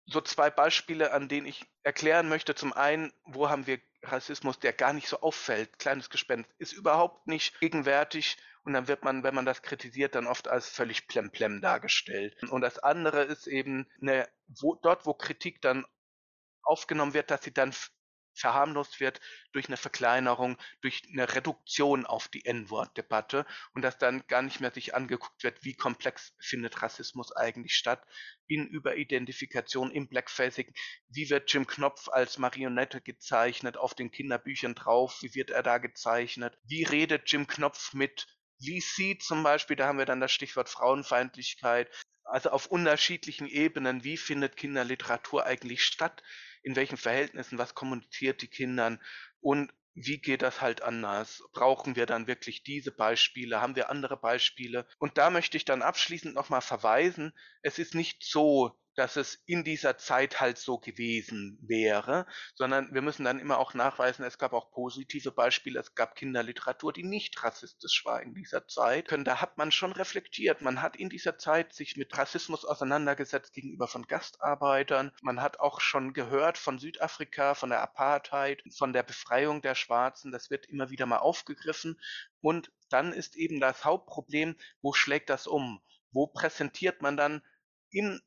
[0.07, 2.55] so zwei Beispiele, an denen ich erklären möchte.
[2.55, 5.79] Zum einen, wo haben wir Rassismus, der gar nicht so auffällt.
[5.79, 10.27] Kleines Gespenst ist überhaupt nicht gegenwärtig und dann wird man, wenn man das kritisiert, dann
[10.27, 12.37] oft als völlig plemplem dargestellt.
[12.51, 15.85] Und das andere ist eben eine, wo, dort, wo Kritik dann
[16.63, 17.75] aufgenommen wird, dass sie dann
[18.35, 19.21] verharmlost wird
[19.53, 24.73] durch eine Verkleinerung, durch eine Reduktion auf die N-Wort-Debatte und dass dann gar nicht mehr
[24.73, 28.03] sich angeguckt wird, wie komplex findet Rassismus eigentlich statt
[28.47, 30.73] in Überidentifikation, im Blackfacing,
[31.09, 33.77] wie wird Jim Knopf als Marionette gezeichnet?
[33.77, 38.27] Auf den Kinderbüchern drauf, wie wird er da gezeichnet, wie redet Jim Knopf mit
[38.61, 41.91] VC zum Beispiel, da haben wir dann das Stichwort Frauenfeindlichkeit,
[42.25, 46.23] also auf unterschiedlichen Ebenen, wie findet Kinderliteratur eigentlich statt?
[46.63, 49.01] In welchen Verhältnissen, was kommuniziert die Kindern
[49.41, 51.43] und wie geht das halt anders?
[51.53, 53.61] Brauchen wir dann wirklich diese Beispiele?
[53.61, 54.87] Haben wir andere Beispiele?
[54.99, 59.65] Und da möchte ich dann abschließend nochmal verweisen, es ist nicht so, dass es in
[59.65, 64.53] dieser Zeit halt so gewesen wäre, sondern wir müssen dann immer auch nachweisen, es gab
[64.53, 69.13] auch positive Beispiele, es gab Kinderliteratur, die nicht rassistisch war in dieser Zeit.
[69.25, 73.89] Da hat man schon reflektiert, man hat in dieser Zeit sich mit Rassismus auseinandergesetzt gegenüber
[73.89, 79.63] von Gastarbeitern, man hat auch schon gehört von Südafrika, von der Apartheid, von der Befreiung
[79.63, 81.99] der Schwarzen, das wird immer wieder mal aufgegriffen.
[82.41, 85.81] Und dann ist eben das Hauptproblem, wo schlägt das um?
[86.11, 87.43] Wo präsentiert man dann
[87.91, 88.21] in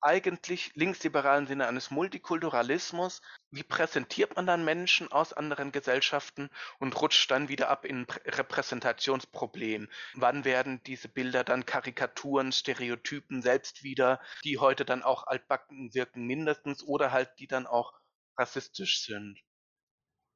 [0.00, 3.20] eigentlich linksliberalen Sinne eines Multikulturalismus.
[3.50, 8.06] Wie präsentiert man dann Menschen aus anderen Gesellschaften und rutscht dann wieder ab in ein
[8.26, 9.88] Repräsentationsproblem?
[10.14, 16.26] Wann werden diese Bilder dann Karikaturen, Stereotypen selbst wieder, die heute dann auch altbacken wirken
[16.26, 17.92] mindestens oder halt die dann auch
[18.36, 19.40] rassistisch sind?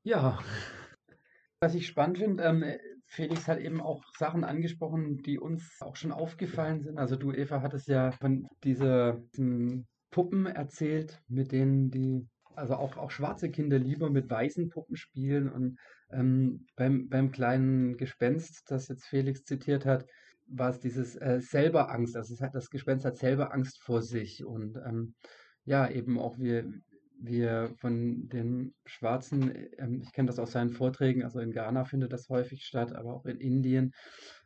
[0.04, 0.42] Ja,
[1.60, 2.64] was ich spannend finde, ähm,
[3.12, 6.96] Felix hat eben auch Sachen angesprochen, die uns auch schon aufgefallen sind.
[6.96, 12.96] Also du, Eva, hattest ja von diese, diesen Puppen erzählt, mit denen die, also auch,
[12.96, 15.52] auch schwarze Kinder lieber mit weißen Puppen spielen.
[15.52, 15.78] Und
[16.10, 20.06] ähm, beim, beim kleinen Gespenst, das jetzt Felix zitiert hat,
[20.46, 22.16] war es dieses äh, selber Angst.
[22.16, 24.42] Also hat, das Gespenst hat selber Angst vor sich.
[24.42, 25.14] Und ähm,
[25.66, 26.64] ja, eben auch wir,
[27.24, 32.12] wir von den Schwarzen, ähm, ich kenne das aus seinen Vorträgen, also in Ghana findet
[32.12, 33.92] das häufig statt, aber auch in Indien,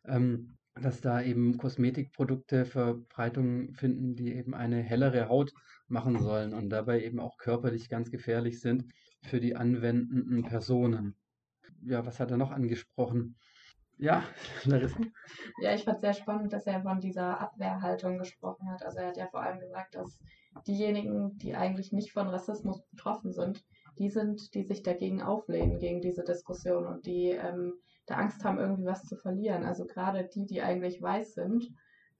[0.04, 5.52] ähm, dass da eben Kosmetikprodukte Verbreitung finden, die eben eine hellere Haut
[5.88, 11.16] machen sollen und dabei eben auch körperlich ganz gefährlich sind für die anwendenden Personen.
[11.82, 13.36] Ja, was hat er noch angesprochen?
[13.98, 14.22] Ja,
[14.64, 14.98] Larissa.
[15.62, 18.84] Ja, ich fand es sehr spannend, dass er von dieser Abwehrhaltung gesprochen hat.
[18.84, 20.18] Also er hat ja vor allem gesagt, dass
[20.66, 23.64] diejenigen, die eigentlich nicht von Rassismus betroffen sind,
[23.98, 27.74] die sind, die sich dagegen auflehnen, gegen diese Diskussion und die ähm,
[28.06, 29.64] da Angst haben, irgendwie was zu verlieren.
[29.64, 31.66] Also gerade die, die eigentlich weiß sind,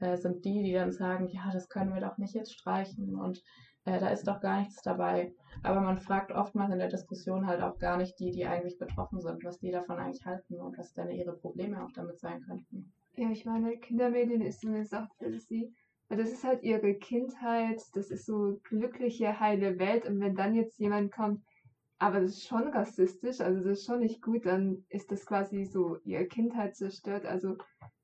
[0.00, 3.42] äh, sind die, die dann sagen, ja, das können wir doch nicht jetzt streichen und
[3.86, 5.32] äh, da ist doch gar nichts dabei.
[5.62, 9.20] Aber man fragt oftmals in der Diskussion halt auch gar nicht die, die eigentlich betroffen
[9.20, 12.92] sind, was die davon eigentlich halten und was dann ihre Probleme auch damit sein könnten.
[13.16, 15.72] Ja, ich meine, Kindermedien ist so eine Sache für sie
[16.08, 20.06] das ist halt ihre Kindheit, das ist so glückliche, heile Welt.
[20.06, 21.42] Und wenn dann jetzt jemand kommt,
[21.98, 25.64] aber das ist schon rassistisch, also das ist schon nicht gut, dann ist das quasi
[25.64, 27.24] so ihre Kindheit zerstört.
[27.24, 27.56] Also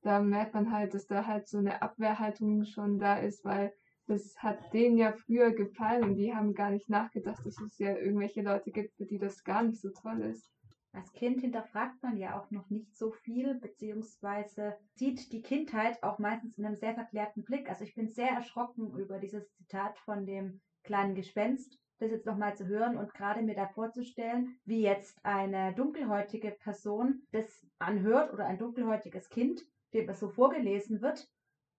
[0.03, 3.73] da merkt man halt, dass da halt so eine Abwehrhaltung schon da ist, weil
[4.07, 7.97] das hat denen ja früher gefallen und die haben gar nicht nachgedacht, dass es ja
[7.97, 10.51] irgendwelche Leute gibt, für die das gar nicht so toll ist.
[10.95, 16.19] Als Kind hinterfragt man ja auch noch nicht so viel, beziehungsweise sieht die Kindheit auch
[16.19, 17.71] meistens in einem sehr verklärten Blick.
[17.71, 22.57] Also ich bin sehr erschrocken über dieses Zitat von dem kleinen Gespenst, das jetzt nochmal
[22.57, 28.45] zu hören und gerade mir da vorzustellen, wie jetzt eine dunkelhäutige Person das anhört oder
[28.45, 29.63] ein dunkelhäutiges Kind,
[29.95, 31.27] dem das so vorgelesen wird.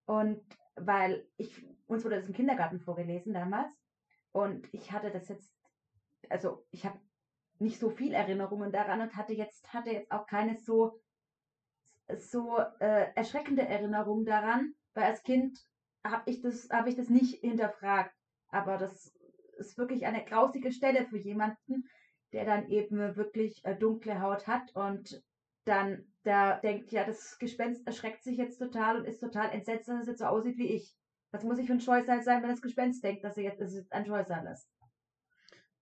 [0.06, 0.42] Und
[0.76, 3.72] weil ich, uns wurde das im Kindergarten vorgelesen damals
[4.32, 5.54] und ich hatte das jetzt,
[6.28, 6.98] also ich habe
[7.58, 11.00] nicht so viel Erinnerungen daran und hatte jetzt, hatte jetzt auch keine so,
[12.18, 15.58] so äh, erschreckende Erinnerung daran, weil als Kind
[16.04, 18.14] habe ich, das, ich das nicht hinterfragt.
[18.48, 19.14] Aber das
[19.56, 21.88] ist wirklich eine grausige Stelle für jemanden,
[22.32, 25.22] der dann eben wirklich äh, dunkle Haut hat und
[25.64, 30.02] dann da denkt, ja, das Gespenst erschreckt sich jetzt total und ist total entsetzt, dass
[30.02, 30.94] es jetzt so aussieht wie ich.
[31.34, 33.74] Was muss ich für ein Scheusal sein, wenn das Gespenst denkt, dass er jetzt, dass
[33.74, 34.70] es ein Scheusal ist?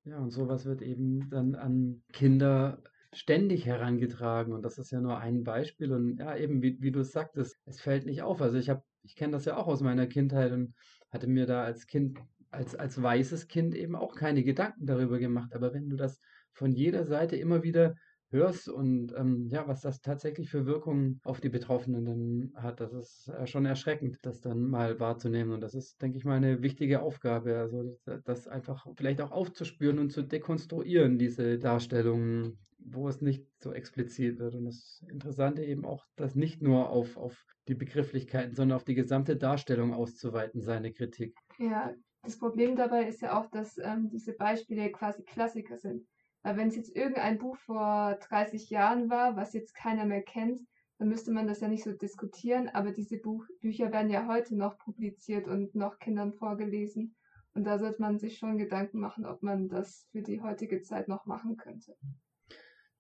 [0.05, 4.55] Ja, und sowas wird eben dann an Kinder ständig herangetragen.
[4.55, 5.93] Und das ist ja nur ein Beispiel.
[5.93, 8.41] Und ja, eben, wie, wie du es sagtest, es fällt nicht auf.
[8.41, 10.75] Also ich habe, ich kenne das ja auch aus meiner Kindheit und
[11.11, 12.19] hatte mir da als Kind,
[12.51, 15.55] als, als weißes Kind eben auch keine Gedanken darüber gemacht.
[15.55, 16.19] Aber wenn du das
[16.55, 17.95] von jeder Seite immer wieder
[18.33, 22.93] hörst und ähm, ja, was das tatsächlich für Wirkungen auf die Betroffenen dann hat, das
[22.93, 25.53] ist äh, schon erschreckend, das dann mal wahrzunehmen.
[25.53, 29.99] Und das ist, denke ich mal, eine wichtige Aufgabe, also das einfach vielleicht auch aufzuspüren
[29.99, 34.55] und zu dekonstruieren, diese Darstellungen, wo es nicht so explizit wird.
[34.55, 38.95] Und das Interessante eben auch, das nicht nur auf, auf die Begrifflichkeiten, sondern auf die
[38.95, 41.37] gesamte Darstellung auszuweiten, seine Kritik.
[41.59, 46.07] Ja, das Problem dabei ist ja auch, dass ähm, diese Beispiele quasi Klassiker sind.
[46.43, 50.61] Weil wenn es jetzt irgendein Buch vor 30 Jahren war, was jetzt keiner mehr kennt,
[50.99, 54.57] dann müsste man das ja nicht so diskutieren, aber diese Buch Bücher werden ja heute
[54.57, 57.17] noch publiziert und noch Kindern vorgelesen.
[57.55, 61.09] Und da sollte man sich schon Gedanken machen, ob man das für die heutige Zeit
[61.09, 61.97] noch machen könnte.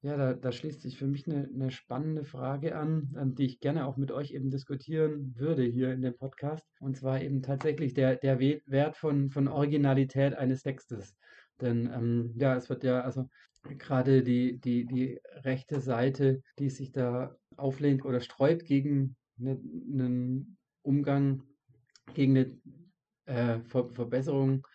[0.03, 3.61] Ja, da, da schließt sich für mich eine, eine spannende Frage an, ähm, die ich
[3.61, 6.67] gerne auch mit euch eben diskutieren würde hier in dem Podcast.
[6.81, 11.15] Und zwar eben tatsächlich der, der Wert von, von Originalität eines Textes.
[11.63, 13.29] Denn ähm, ja, es wird ja, also
[13.79, 20.59] gerade die, die, die rechte Seite, die sich da auflehnt oder sträubt gegen eine, einen
[20.83, 21.45] Umgang,
[22.15, 22.61] gegen eine
[23.27, 24.67] äh, Ver Verbesserung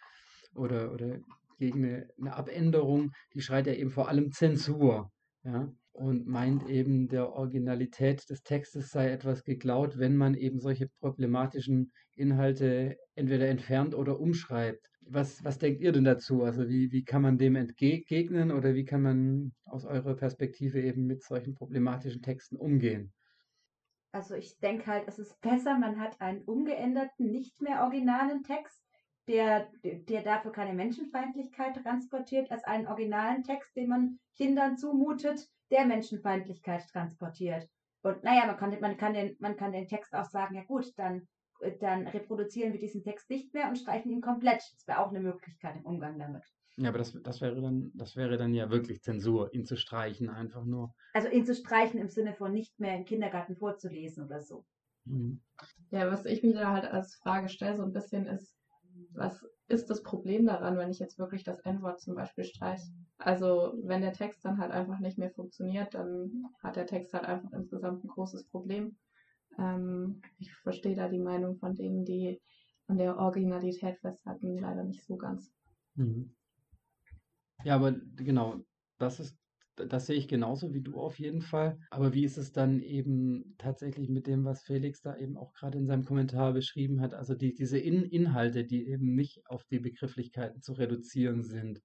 [0.56, 1.20] oder, oder
[1.60, 5.12] gegen eine, eine Abänderung, die schreit ja eben vor allem Zensur
[5.44, 10.88] ja, und meint eben, der Originalität des Textes sei etwas geklaut, wenn man eben solche
[11.00, 14.88] problematischen Inhalte entweder entfernt oder umschreibt.
[15.10, 16.44] Was, was denkt ihr denn dazu?
[16.44, 21.06] Also wie, wie kann man dem entgegnen oder wie kann man aus eurer Perspektive eben
[21.06, 23.14] mit solchen problematischen Texten umgehen?
[24.12, 28.82] Also ich denke halt, es ist besser, man hat einen umgeänderten, nicht mehr originalen Text,
[29.28, 35.86] der, der dafür keine Menschenfeindlichkeit transportiert, als einen originalen Text, den man Kindern zumutet, der
[35.86, 37.68] Menschenfeindlichkeit transportiert.
[38.02, 40.94] Und naja, man kann, man kann, den, man kann den Text auch sagen, ja gut,
[40.98, 41.28] dann,
[41.80, 44.62] dann reproduzieren wir diesen Text nicht mehr und streichen ihn komplett.
[44.74, 46.44] Das wäre auch eine Möglichkeit im Umgang damit.
[46.78, 50.30] Ja, aber das, das, wäre dann, das wäre dann ja wirklich Zensur, ihn zu streichen,
[50.30, 50.94] einfach nur.
[51.14, 54.64] Also ihn zu streichen im Sinne von nicht mehr im Kindergarten vorzulesen oder so.
[55.06, 55.42] Mhm.
[55.90, 58.56] Ja, was ich mir da halt als Frage stelle, so ein bisschen ist,
[59.14, 62.84] was ist das Problem daran, wenn ich jetzt wirklich das N-Wort zum Beispiel streiche?
[63.18, 67.26] Also wenn der Text dann halt einfach nicht mehr funktioniert, dann hat der Text halt
[67.26, 68.98] einfach insgesamt ein großes Problem.
[69.58, 72.40] Ähm, ich verstehe da die Meinung von denen, die
[72.88, 75.52] an der Originalität festhalten, leider nicht so ganz.
[75.96, 76.34] Mhm.
[77.64, 78.62] Ja, aber genau,
[78.98, 79.38] das ist
[79.86, 81.80] das sehe ich genauso wie du auf jeden Fall.
[81.92, 85.78] Aber wie ist es dann eben tatsächlich mit dem, was Felix da eben auch gerade
[85.78, 87.14] in seinem Kommentar beschrieben hat?
[87.14, 91.82] Also die, diese in Inhalte, die eben nicht auf die Begrifflichkeiten zu reduzieren sind.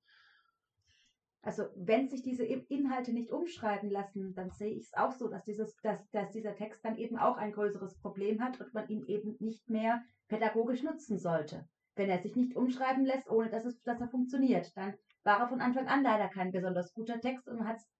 [1.45, 5.45] Also wenn sich diese Inhalte nicht umschreiben lassen, dann sehe ich es auch so, dass,
[5.45, 9.05] dieses, dass, dass dieser Text dann eben auch ein größeres Problem hat und man ihn
[9.07, 11.69] eben nicht mehr pädagogisch nutzen sollte.
[11.97, 15.49] Wenn er sich nicht umschreiben lässt, ohne dass, es, dass er funktioniert, dann war er
[15.49, 17.91] von Anfang an leider kein besonders guter Text und hat es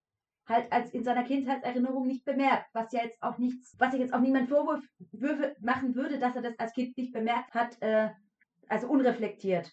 [0.47, 4.15] halt als in seiner Kindheitserinnerung nicht bemerkt, was ja jetzt auch nichts, was ich jetzt
[4.15, 8.11] auch niemand Vorwürfe machen würde, dass er das als Kind nicht bemerkt hat, äh,
[8.69, 9.73] also unreflektiert.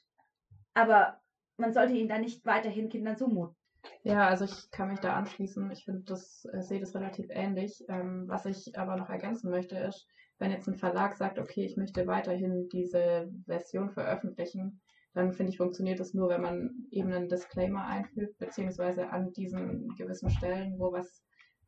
[0.74, 1.20] Aber
[1.57, 3.59] man sollte ihn dann nicht weiterhin Kindern zumuten.
[4.03, 5.69] Ja, also ich kann mich da anschließen.
[5.71, 7.84] Ich finde das, äh, sehe das relativ ähnlich.
[7.89, 10.07] Ähm, was ich aber noch ergänzen möchte, ist,
[10.38, 14.82] wenn jetzt ein Verlag sagt, okay, ich möchte weiterhin diese Version veröffentlichen,
[15.13, 19.89] dann finde ich, funktioniert das nur, wenn man eben einen Disclaimer einfügt, beziehungsweise an diesen
[19.97, 21.23] gewissen Stellen, wo was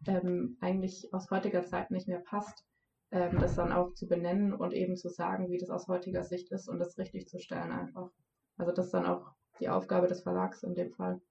[0.08, 2.66] ähm, eigentlich aus heutiger Zeit nicht mehr passt,
[3.12, 6.52] ähm, das dann auch zu benennen und eben zu sagen, wie das aus heutiger Sicht
[6.52, 8.10] ist und das richtig zu stellen einfach.
[8.58, 9.32] Also das dann auch
[9.62, 11.22] die Aufgabe des Verlags in dem Fall.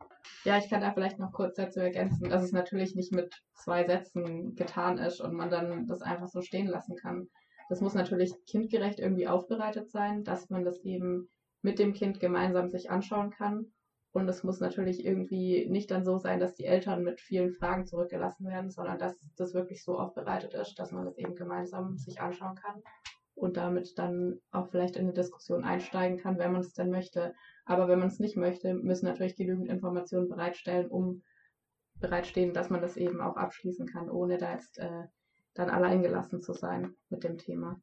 [0.45, 3.87] Ja, ich kann da vielleicht noch kurz dazu ergänzen, dass es natürlich nicht mit zwei
[3.87, 7.29] Sätzen getan ist und man dann das einfach so stehen lassen kann.
[7.69, 11.29] Das muss natürlich kindgerecht irgendwie aufbereitet sein, dass man das eben
[11.63, 13.73] mit dem Kind gemeinsam sich anschauen kann.
[14.13, 17.87] Und es muss natürlich irgendwie nicht dann so sein, dass die Eltern mit vielen Fragen
[17.87, 22.21] zurückgelassen werden, sondern dass das wirklich so aufbereitet ist, dass man das eben gemeinsam sich
[22.21, 22.83] anschauen kann
[23.41, 27.35] und damit dann auch vielleicht in eine Diskussion einsteigen kann, wenn man es denn möchte.
[27.71, 31.23] Aber wenn man es nicht möchte, müssen natürlich genügend Informationen bereitstellen, um
[32.01, 35.05] bereitstehen, dass man das eben auch abschließen kann, ohne da jetzt äh,
[35.55, 37.81] dann alleingelassen zu sein mit dem Thema.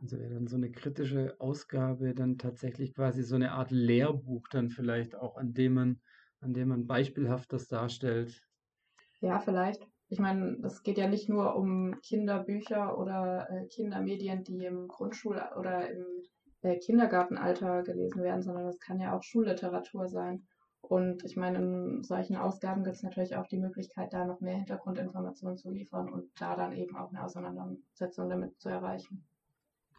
[0.00, 4.70] Also wäre dann so eine kritische Ausgabe dann tatsächlich quasi so eine Art Lehrbuch dann
[4.70, 6.00] vielleicht auch, an dem man,
[6.40, 8.48] an dem man beispielhaft das darstellt.
[9.20, 9.86] Ja, vielleicht.
[10.08, 15.54] Ich meine, es geht ja nicht nur um Kinderbücher oder äh, Kindermedien, die im Grundschul-
[15.58, 16.06] oder im
[16.64, 20.46] äh, Kindergartenalter gelesen werden, sondern es kann ja auch Schulliteratur sein.
[20.80, 24.56] Und ich meine, in solchen Ausgaben gibt es natürlich auch die Möglichkeit, da noch mehr
[24.56, 29.26] Hintergrundinformationen zu liefern und da dann eben auch eine Auseinandersetzung damit zu erreichen.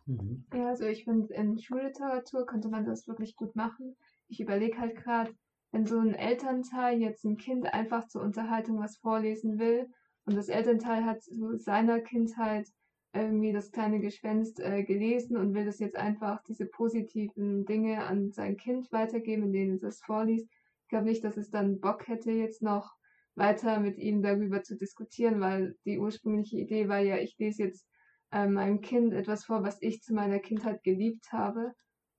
[0.06, 0.46] Mhm.
[0.54, 3.96] Ja, also ich finde, in Schulliteratur könnte man das wirklich gut machen.
[4.28, 5.34] Ich überlege halt gerade,
[5.72, 9.88] wenn so ein Elternteil jetzt ein Kind einfach zur Unterhaltung was vorlesen will
[10.26, 12.68] und das Elternteil hat zu seiner Kindheit
[13.16, 18.32] irgendwie das kleine Gespenst äh, gelesen und will das jetzt einfach diese positiven Dinge an
[18.32, 20.48] sein Kind weitergeben, in denen es das vorliest.
[20.84, 22.94] Ich glaube nicht, dass es dann Bock hätte, jetzt noch
[23.36, 27.88] weiter mit ihm darüber zu diskutieren, weil die ursprüngliche Idee war ja, ich lese jetzt
[28.32, 31.74] äh, meinem Kind etwas vor, was ich zu meiner Kindheit geliebt habe.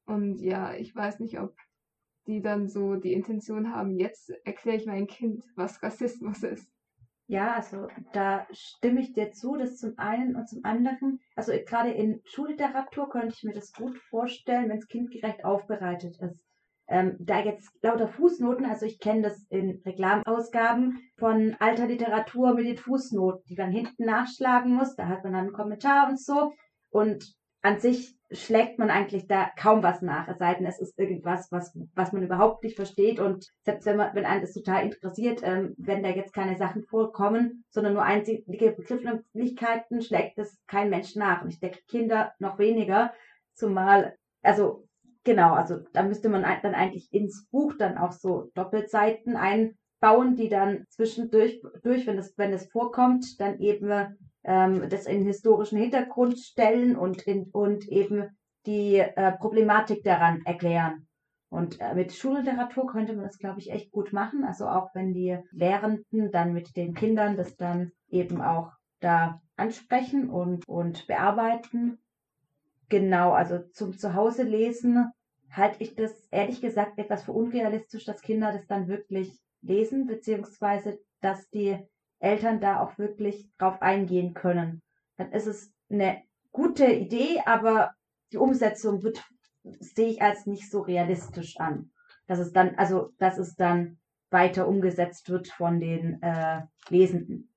[0.06, 1.56] Und ja, ich weiß nicht, ob
[2.26, 6.75] die dann so die Intention haben, jetzt erkläre ich meinem Kind, was Rassismus ist.
[7.28, 11.90] Ja, also da stimme ich dir zu, dass zum einen und zum anderen, also gerade
[11.90, 16.38] in Schulliteratur könnte ich mir das gut vorstellen, wenn es kindgerecht aufbereitet ist.
[16.88, 22.66] Ähm, da jetzt lauter Fußnoten, also ich kenne das in Reklamausgaben von alter Literatur mit
[22.66, 26.52] den Fußnoten, die man hinten nachschlagen muss, da hat man dann einen Kommentar und so.
[26.90, 27.35] Und
[27.66, 31.50] an sich schlägt man eigentlich da kaum was nach, es sei denn, es ist irgendwas,
[31.50, 33.18] was, was man überhaupt nicht versteht.
[33.18, 36.84] Und selbst wenn man, wenn einen das total interessiert, ähm, wenn da jetzt keine Sachen
[36.84, 41.42] vorkommen, sondern nur einzige Begrifflichkeiten, schlägt das kein Mensch nach.
[41.42, 43.12] Und ich denke, Kinder noch weniger,
[43.54, 44.86] zumal, also
[45.24, 50.48] genau, also da müsste man dann eigentlich ins Buch dann auch so Doppelseiten einbauen, die
[50.48, 56.38] dann zwischendurch, durch, wenn es wenn das vorkommt, dann eben ähm, das in historischen Hintergrund
[56.38, 58.30] stellen und, in, und eben
[58.64, 61.06] die äh, Problematik daran erklären.
[61.48, 64.44] Und äh, mit Schulliteratur könnte man das, glaube ich, echt gut machen.
[64.44, 70.30] Also auch wenn die Lehrenden dann mit den Kindern das dann eben auch da ansprechen
[70.30, 71.98] und, und bearbeiten.
[72.88, 75.10] Genau, also zum Zuhause lesen
[75.50, 79.32] halte ich das ehrlich gesagt etwas für unrealistisch, dass Kinder das dann wirklich
[79.62, 81.78] lesen, beziehungsweise dass die
[82.18, 84.82] Eltern da auch wirklich drauf eingehen können.
[85.16, 87.92] Dann ist es eine gute Idee, aber
[88.32, 89.22] die Umsetzung wird,
[89.62, 91.90] sehe ich als nicht so realistisch an.
[92.26, 93.98] Dass es dann, also, dass es dann
[94.30, 97.52] weiter umgesetzt wird von den äh, Lesenden.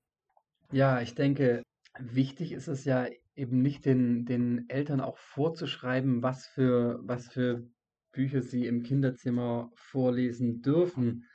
[0.72, 1.64] Ja, ich denke,
[1.98, 7.68] wichtig ist es ja eben nicht den, den Eltern auch vorzuschreiben, was für, was für
[8.12, 11.26] Bücher sie im Kinderzimmer vorlesen dürfen,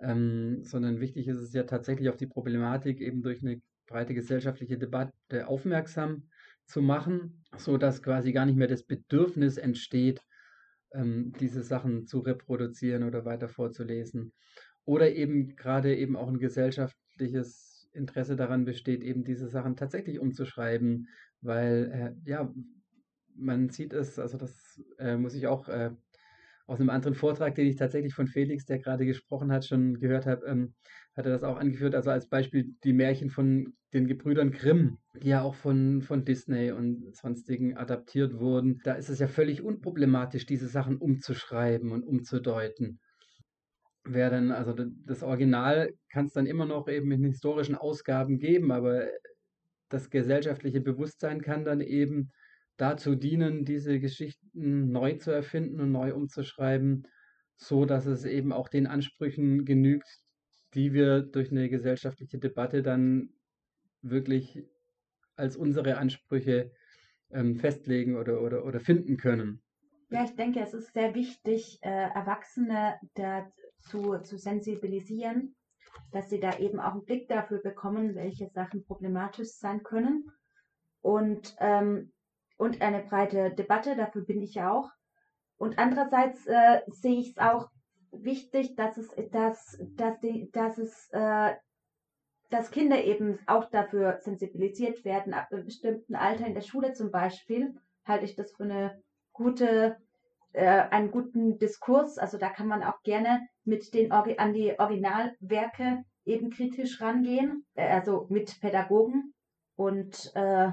[0.00, 4.78] ähm, sondern wichtig ist es ja tatsächlich auf die Problematik eben durch eine breite gesellschaftliche
[4.78, 6.28] Debatte aufmerksam
[6.66, 10.20] zu machen, so dass quasi gar nicht mehr das Bedürfnis entsteht,
[10.92, 14.32] ähm, diese Sachen zu reproduzieren oder weiter vorzulesen.
[14.84, 21.08] Oder eben gerade eben auch ein gesellschaftliches Interesse daran besteht, eben diese Sachen tatsächlich umzuschreiben,
[21.40, 22.52] weil äh, ja,
[23.34, 25.90] man sieht es, also das äh, muss ich auch äh,
[26.66, 30.26] aus einem anderen Vortrag, den ich tatsächlich von Felix, der gerade gesprochen hat, schon gehört
[30.26, 30.74] habe, ähm,
[31.16, 31.94] hat er das auch angeführt.
[31.94, 36.72] Also als Beispiel die Märchen von den Gebrüdern Grimm, die ja auch von, von Disney
[36.72, 38.80] und sonstigen adaptiert wurden.
[38.84, 43.00] Da ist es ja völlig unproblematisch, diese Sachen umzuschreiben und umzudeuten.
[44.04, 48.70] Wer dann, also das Original kann es dann immer noch eben in historischen Ausgaben geben,
[48.70, 49.06] aber
[49.88, 52.32] das gesellschaftliche Bewusstsein kann dann eben
[52.76, 57.06] dazu dienen, diese Geschichten neu zu erfinden und neu umzuschreiben,
[57.56, 60.08] so dass es eben auch den Ansprüchen genügt,
[60.74, 63.30] die wir durch eine gesellschaftliche Debatte dann
[64.02, 64.62] wirklich
[65.36, 66.72] als unsere Ansprüche
[67.30, 69.62] ähm, festlegen oder, oder, oder finden können.
[70.10, 75.56] Ja, ich denke, es ist sehr wichtig, äh, Erwachsene dazu zu sensibilisieren,
[76.12, 80.30] dass sie da eben auch einen Blick dafür bekommen, welche Sachen problematisch sein können.
[81.00, 82.12] Und ähm,
[82.56, 84.90] und eine breite Debatte, dafür bin ich ja auch.
[85.58, 87.68] Und andererseits äh, sehe ich es auch
[88.12, 91.54] wichtig, dass es, dass, dass, die, dass es, äh,
[92.50, 97.10] dass Kinder eben auch dafür sensibilisiert werden, ab einem bestimmten Alter in der Schule zum
[97.10, 99.02] Beispiel, halte ich das für eine
[99.32, 99.96] gute,
[100.52, 102.18] äh, einen guten Diskurs.
[102.18, 107.88] Also da kann man auch gerne mit den an die Originalwerke eben kritisch rangehen, äh,
[107.88, 109.34] also mit Pädagogen
[109.76, 110.70] und äh,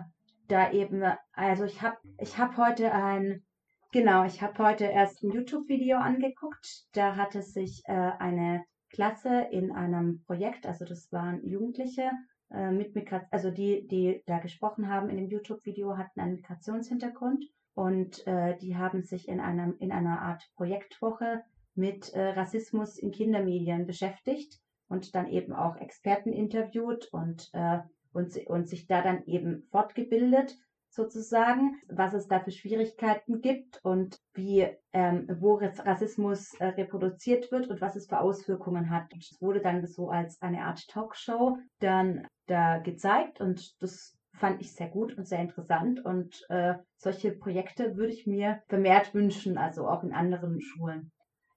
[0.47, 3.43] da eben, also ich habe ich hab heute ein,
[3.91, 6.85] genau, ich habe heute erst ein YouTube-Video angeguckt.
[6.93, 12.11] Da hatte sich äh, eine Klasse in einem Projekt, also das waren Jugendliche
[12.51, 17.45] äh, mit Migration, also die, die da gesprochen haben in dem YouTube-Video, hatten einen Migrationshintergrund
[17.73, 23.11] und äh, die haben sich in einem in einer Art Projektwoche mit äh, Rassismus in
[23.11, 27.79] Kindermedien beschäftigt und dann eben auch Experten interviewt und äh,
[28.13, 30.57] und, und sich da dann eben fortgebildet
[30.93, 37.67] sozusagen, was es da für Schwierigkeiten gibt und wie, ähm, wo Rassismus äh, reproduziert wird
[37.67, 39.11] und was es für Auswirkungen hat.
[39.17, 44.73] Es wurde dann so als eine Art Talkshow dann da gezeigt und das fand ich
[44.73, 49.87] sehr gut und sehr interessant und äh, solche Projekte würde ich mir vermehrt wünschen, also
[49.87, 51.11] auch in anderen Schulen.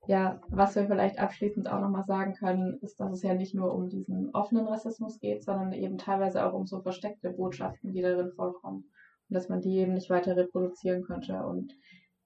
[0.08, 3.74] Ja, was wir vielleicht abschließend auch nochmal sagen können, ist, dass es ja nicht nur
[3.74, 8.30] um diesen offenen Rassismus geht, sondern eben teilweise auch um so versteckte Botschaften, die darin
[8.30, 8.84] vorkommen.
[9.28, 11.44] Und dass man die eben nicht weiter reproduzieren könnte.
[11.44, 11.74] Und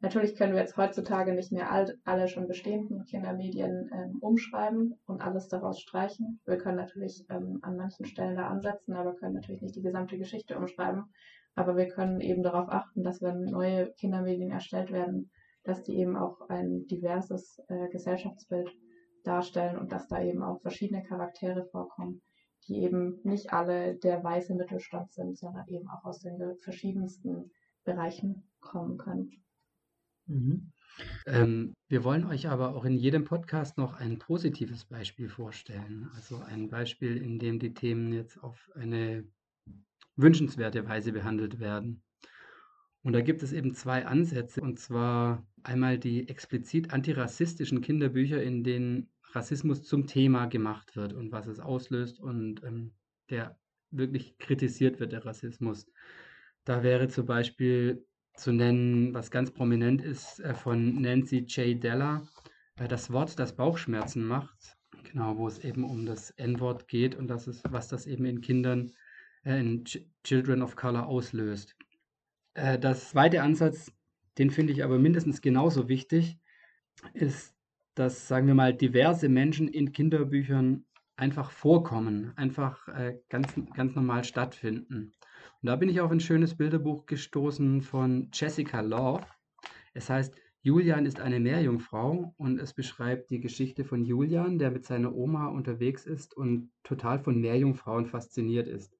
[0.00, 5.22] natürlich können wir jetzt heutzutage nicht mehr all, alle schon bestehenden Kindermedien ähm, umschreiben und
[5.22, 6.38] alles daraus streichen.
[6.44, 10.18] Wir können natürlich ähm, an manchen Stellen da ansetzen, aber können natürlich nicht die gesamte
[10.18, 11.04] Geschichte umschreiben.
[11.54, 15.30] Aber wir können eben darauf achten, dass wenn neue Kindermedien erstellt werden,
[15.64, 18.70] dass die eben auch ein diverses äh, Gesellschaftsbild
[19.24, 22.22] darstellen und dass da eben auch verschiedene Charaktere vorkommen,
[22.68, 27.50] die eben nicht alle der weiße Mittelstand sind, sondern eben auch aus den verschiedensten
[27.84, 29.30] Bereichen kommen können.
[30.26, 30.72] Mhm.
[31.26, 36.10] Ähm, wir wollen euch aber auch in jedem Podcast noch ein positives Beispiel vorstellen.
[36.14, 39.24] Also ein Beispiel, in dem die Themen jetzt auf eine
[40.16, 42.02] wünschenswerte Weise behandelt werden.
[43.02, 48.62] Und da gibt es eben zwei Ansätze, und zwar einmal die explizit antirassistischen Kinderbücher, in
[48.62, 52.92] denen Rassismus zum Thema gemacht wird und was es auslöst und ähm,
[53.30, 53.58] der
[53.90, 55.86] wirklich kritisiert wird, der Rassismus.
[56.64, 61.82] Da wäre zum Beispiel zu nennen, was ganz prominent ist, äh, von Nancy J.
[61.82, 62.26] Della,
[62.76, 64.76] äh, das Wort, das Bauchschmerzen macht.
[65.10, 68.40] Genau, wo es eben um das N-Wort geht und das ist, was das eben in
[68.40, 68.92] Kindern,
[69.44, 71.76] äh, in Ch Children of Color auslöst.
[72.54, 73.92] Äh, das zweite Ansatz,
[74.38, 76.38] den finde ich aber mindestens genauso wichtig,
[77.14, 77.54] ist,
[77.94, 80.84] dass, sagen wir mal, diverse Menschen in Kinderbüchern
[81.16, 85.12] einfach vorkommen, einfach äh, ganz, ganz normal stattfinden.
[85.62, 89.26] Und da bin ich auf ein schönes Bilderbuch gestoßen von Jessica Love.
[89.92, 94.84] Es heißt Julian ist eine Meerjungfrau und es beschreibt die Geschichte von Julian, der mit
[94.84, 98.99] seiner Oma unterwegs ist und total von Meerjungfrauen fasziniert ist.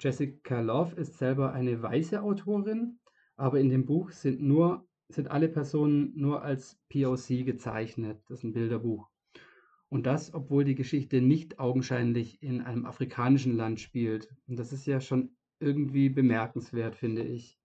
[0.00, 2.98] Jessica Love ist selber eine weiße Autorin,
[3.36, 8.22] aber in dem Buch sind nur sind alle Personen nur als POC gezeichnet.
[8.28, 9.08] Das ist ein Bilderbuch.
[9.88, 14.28] Und das, obwohl die Geschichte nicht augenscheinlich in einem afrikanischen Land spielt.
[14.46, 17.58] Und das ist ja schon irgendwie bemerkenswert, finde ich.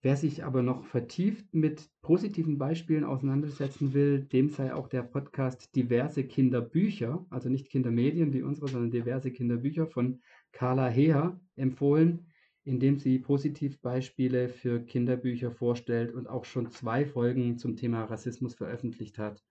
[0.00, 5.74] Wer sich aber noch vertieft mit positiven Beispielen auseinandersetzen will, dem sei auch der Podcast
[5.74, 10.20] Diverse Kinderbücher, also nicht Kindermedien wie unsere, sondern diverse Kinderbücher von
[10.52, 12.26] Carla Heer empfohlen,
[12.64, 18.54] in dem sie Positivbeispiele für Kinderbücher vorstellt und auch schon zwei Folgen zum Thema Rassismus
[18.54, 19.42] veröffentlicht hat.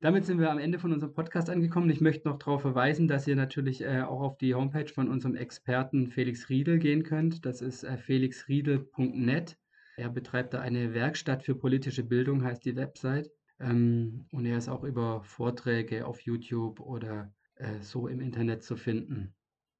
[0.00, 1.90] Damit sind wir am Ende von unserem Podcast angekommen.
[1.90, 5.34] Ich möchte noch darauf verweisen, dass ihr natürlich äh, auch auf die Homepage von unserem
[5.34, 7.44] Experten Felix Riedel gehen könnt.
[7.44, 9.58] Das ist äh, felixriedel.net.
[9.96, 13.32] Er betreibt da eine Werkstatt für politische Bildung, heißt die Website.
[13.58, 18.76] Ähm, und er ist auch über Vorträge auf YouTube oder äh, so im Internet zu
[18.76, 19.34] finden.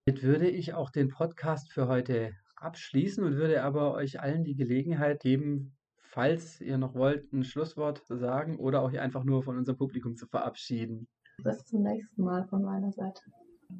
[0.08, 4.54] Damit würde ich auch den Podcast für heute abschließen und würde aber euch allen die
[4.56, 9.58] Gelegenheit geben, falls ihr noch wollt, ein Schlusswort zu sagen oder euch einfach nur von
[9.58, 11.08] unserem Publikum zu verabschieden.
[11.44, 13.20] Bis zum nächsten Mal von meiner Seite.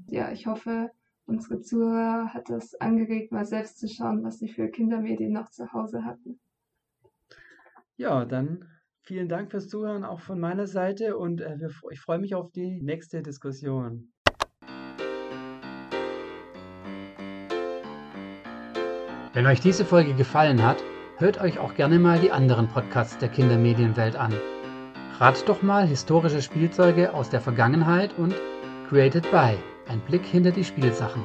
[0.09, 0.91] Ja, ich hoffe,
[1.25, 5.73] unsere Zuhörer hat es angeregt, mal selbst zu schauen, was sie für Kindermedien noch zu
[5.73, 6.39] Hause hatten.
[7.97, 8.69] Ja, dann
[9.01, 11.57] vielen Dank fürs Zuhören auch von meiner Seite und äh,
[11.91, 14.13] ich freue mich auf die nächste Diskussion.
[19.39, 20.79] Wenn euch diese Folge gefallen hat,
[21.19, 24.35] hört euch auch gerne mal die anderen Podcasts der Kindermedienwelt an.
[25.21, 28.35] Rat doch mal historische Spielzeuge aus der Vergangenheit und
[28.89, 29.55] Created by,
[29.89, 31.23] ein Blick hinter die Spielsachen.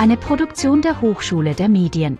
[0.00, 2.18] Eine Produktion der Hochschule der Medien.